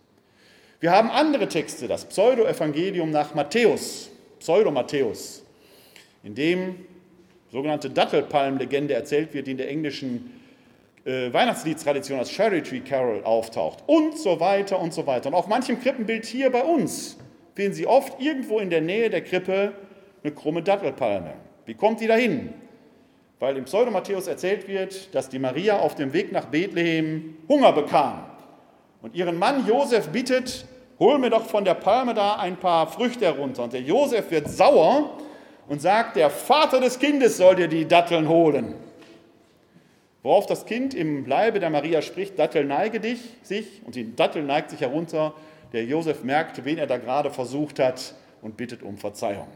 Wir 0.80 0.90
haben 0.90 1.10
andere 1.10 1.48
Texte, 1.48 1.88
das 1.88 2.04
Pseudo-Evangelium 2.04 3.10
nach 3.10 3.34
Matthäus, 3.34 4.10
Pseudo-Matthäus, 4.40 5.42
in 6.22 6.34
dem 6.34 6.86
sogenannte 7.50 7.88
Dattelpalm-Legende 7.88 8.92
erzählt 8.92 9.32
wird, 9.32 9.46
die 9.46 9.52
in 9.52 9.56
der 9.56 9.70
englischen 9.70 10.32
äh, 11.06 11.32
Weihnachtsliestradition 11.32 12.18
als 12.18 12.30
Cherry 12.30 12.62
Tree 12.62 12.80
Carol 12.80 13.22
auftaucht 13.22 13.84
und 13.86 14.18
so 14.18 14.38
weiter 14.40 14.78
und 14.78 14.92
so 14.92 15.06
weiter. 15.06 15.28
Und 15.28 15.34
auf 15.34 15.46
manchem 15.46 15.80
Krippenbild 15.80 16.26
hier 16.26 16.50
bei 16.50 16.62
uns 16.62 17.16
finden 17.54 17.72
Sie 17.72 17.86
oft 17.86 18.20
irgendwo 18.20 18.58
in 18.58 18.68
der 18.68 18.80
Nähe 18.80 19.08
der 19.08 19.22
Krippe 19.22 19.72
eine 20.22 20.32
krumme 20.34 20.62
Dattelpalme. 20.62 21.34
Wie 21.64 21.74
kommt 21.74 22.00
die 22.00 22.06
dahin? 22.06 22.52
Weil 23.38 23.56
im 23.56 23.64
Pseudo-Matthäus 23.64 24.26
erzählt 24.26 24.66
wird, 24.66 25.14
dass 25.14 25.28
die 25.28 25.38
Maria 25.38 25.78
auf 25.78 25.94
dem 25.94 26.12
Weg 26.12 26.32
nach 26.32 26.46
Bethlehem 26.46 27.36
Hunger 27.48 27.72
bekam 27.72 28.24
und 29.02 29.14
ihren 29.14 29.38
Mann 29.38 29.66
Josef 29.66 30.08
bittet, 30.08 30.66
hol 30.98 31.18
mir 31.18 31.30
doch 31.30 31.46
von 31.46 31.64
der 31.64 31.74
Palme 31.74 32.14
da 32.14 32.36
ein 32.36 32.56
paar 32.56 32.86
Früchte 32.86 33.26
herunter. 33.26 33.64
Und 33.64 33.72
der 33.72 33.82
Josef 33.82 34.30
wird 34.30 34.48
sauer 34.48 35.18
und 35.68 35.82
sagt, 35.82 36.16
der 36.16 36.30
Vater 36.30 36.80
des 36.80 36.98
Kindes 36.98 37.36
soll 37.36 37.56
dir 37.56 37.68
die 37.68 37.86
Datteln 37.86 38.28
holen. 38.28 38.74
Worauf 40.22 40.46
das 40.46 40.66
Kind 40.66 40.94
im 40.94 41.26
Leibe 41.26 41.60
der 41.60 41.70
Maria 41.70 42.02
spricht, 42.02 42.38
Dattel 42.38 42.64
neige 42.64 42.98
dich, 42.98 43.20
sich, 43.42 43.82
und 43.84 43.94
die 43.94 44.16
Dattel 44.16 44.42
neigt 44.42 44.70
sich 44.70 44.80
herunter. 44.80 45.34
Der 45.72 45.84
Josef 45.84 46.24
merkt, 46.24 46.64
wen 46.64 46.78
er 46.78 46.86
da 46.88 46.96
gerade 46.96 47.30
versucht 47.30 47.78
hat 47.78 48.14
und 48.42 48.56
bittet 48.56 48.82
um 48.82 48.96
Verzeihung. 48.96 49.46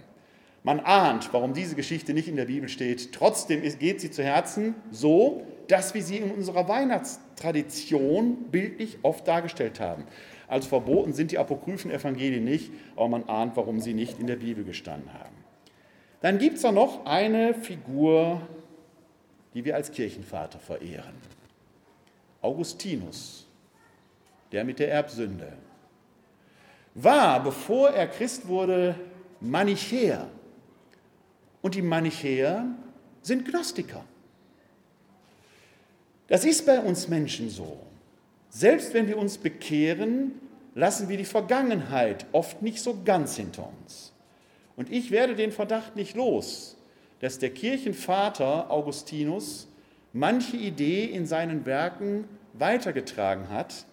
Man 0.62 0.80
ahnt, 0.80 1.32
warum 1.32 1.54
diese 1.54 1.74
Geschichte 1.74 2.12
nicht 2.12 2.28
in 2.28 2.36
der 2.36 2.44
Bibel 2.44 2.68
steht. 2.68 3.12
Trotzdem 3.12 3.62
geht 3.78 4.00
sie 4.00 4.10
zu 4.10 4.22
Herzen 4.22 4.74
so, 4.90 5.42
dass 5.68 5.94
wir 5.94 6.02
sie 6.02 6.18
in 6.18 6.30
unserer 6.30 6.68
Weihnachtstradition 6.68 8.50
bildlich 8.50 8.98
oft 9.02 9.26
dargestellt 9.26 9.80
haben. 9.80 10.04
Also 10.48 10.68
verboten 10.68 11.12
sind 11.12 11.30
die 11.30 11.38
apokryphen 11.38 11.90
Evangelien 11.90 12.44
nicht, 12.44 12.72
aber 12.96 13.08
man 13.08 13.28
ahnt, 13.28 13.56
warum 13.56 13.80
sie 13.80 13.94
nicht 13.94 14.18
in 14.18 14.26
der 14.26 14.36
Bibel 14.36 14.64
gestanden 14.64 15.12
haben. 15.14 15.36
Dann 16.20 16.38
gibt 16.38 16.56
es 16.56 16.62
da 16.62 16.72
noch 16.72 17.06
eine 17.06 17.54
Figur, 17.54 18.42
die 19.54 19.64
wir 19.64 19.76
als 19.76 19.90
Kirchenvater 19.92 20.58
verehren. 20.58 21.14
Augustinus, 22.42 23.46
der 24.52 24.64
mit 24.64 24.78
der 24.78 24.90
Erbsünde, 24.90 25.52
war, 26.94 27.42
bevor 27.42 27.90
er 27.90 28.08
Christ 28.08 28.48
wurde, 28.48 28.96
Manichäer. 29.40 30.28
Und 31.62 31.74
die 31.74 31.82
Manichäer 31.82 32.66
sind 33.22 33.44
Gnostiker. 33.44 34.04
Das 36.28 36.44
ist 36.44 36.64
bei 36.64 36.80
uns 36.80 37.08
Menschen 37.08 37.50
so. 37.50 37.78
Selbst 38.50 38.94
wenn 38.94 39.08
wir 39.08 39.18
uns 39.18 39.38
bekehren, 39.38 40.32
lassen 40.74 41.08
wir 41.08 41.16
die 41.16 41.24
Vergangenheit 41.24 42.26
oft 42.32 42.62
nicht 42.62 42.80
so 42.80 43.02
ganz 43.04 43.36
hinter 43.36 43.68
uns. 43.82 44.12
Und 44.76 44.90
ich 44.90 45.10
werde 45.10 45.34
den 45.34 45.52
Verdacht 45.52 45.96
nicht 45.96 46.16
los, 46.16 46.76
dass 47.20 47.38
der 47.38 47.50
Kirchenvater 47.50 48.70
Augustinus 48.70 49.68
manche 50.12 50.56
Idee 50.56 51.04
in 51.04 51.26
seinen 51.26 51.66
Werken 51.66 52.24
weitergetragen 52.54 53.50
hat, 53.50 53.84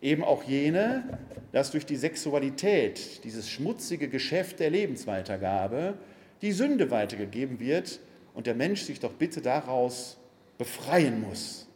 eben 0.00 0.22
auch 0.22 0.44
jene, 0.44 1.18
dass 1.52 1.70
durch 1.70 1.86
die 1.86 1.96
Sexualität, 1.96 3.24
dieses 3.24 3.50
schmutzige 3.50 4.08
Geschäft 4.08 4.60
der 4.60 4.70
Lebensweitergabe, 4.70 5.94
die 6.42 6.52
Sünde 6.52 6.90
weitergegeben 6.90 7.60
wird 7.60 8.00
und 8.34 8.46
der 8.46 8.54
Mensch 8.54 8.82
sich 8.82 9.00
doch 9.00 9.12
bitte 9.12 9.40
daraus 9.40 10.18
befreien 10.58 11.20
muss. 11.20 11.66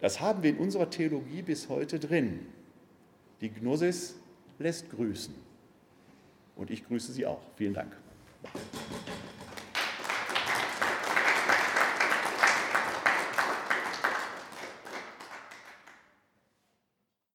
Das 0.00 0.20
haben 0.20 0.42
wir 0.42 0.50
in 0.50 0.58
unserer 0.58 0.90
Theologie 0.90 1.42
bis 1.42 1.68
heute 1.68 1.98
drin. 1.98 2.46
Die 3.40 3.50
Gnosis 3.50 4.16
lässt 4.58 4.90
grüßen. 4.90 5.34
Und 6.56 6.70
ich 6.70 6.86
grüße 6.86 7.12
Sie 7.12 7.26
auch. 7.26 7.40
Vielen 7.56 7.74
Dank. 7.74 7.92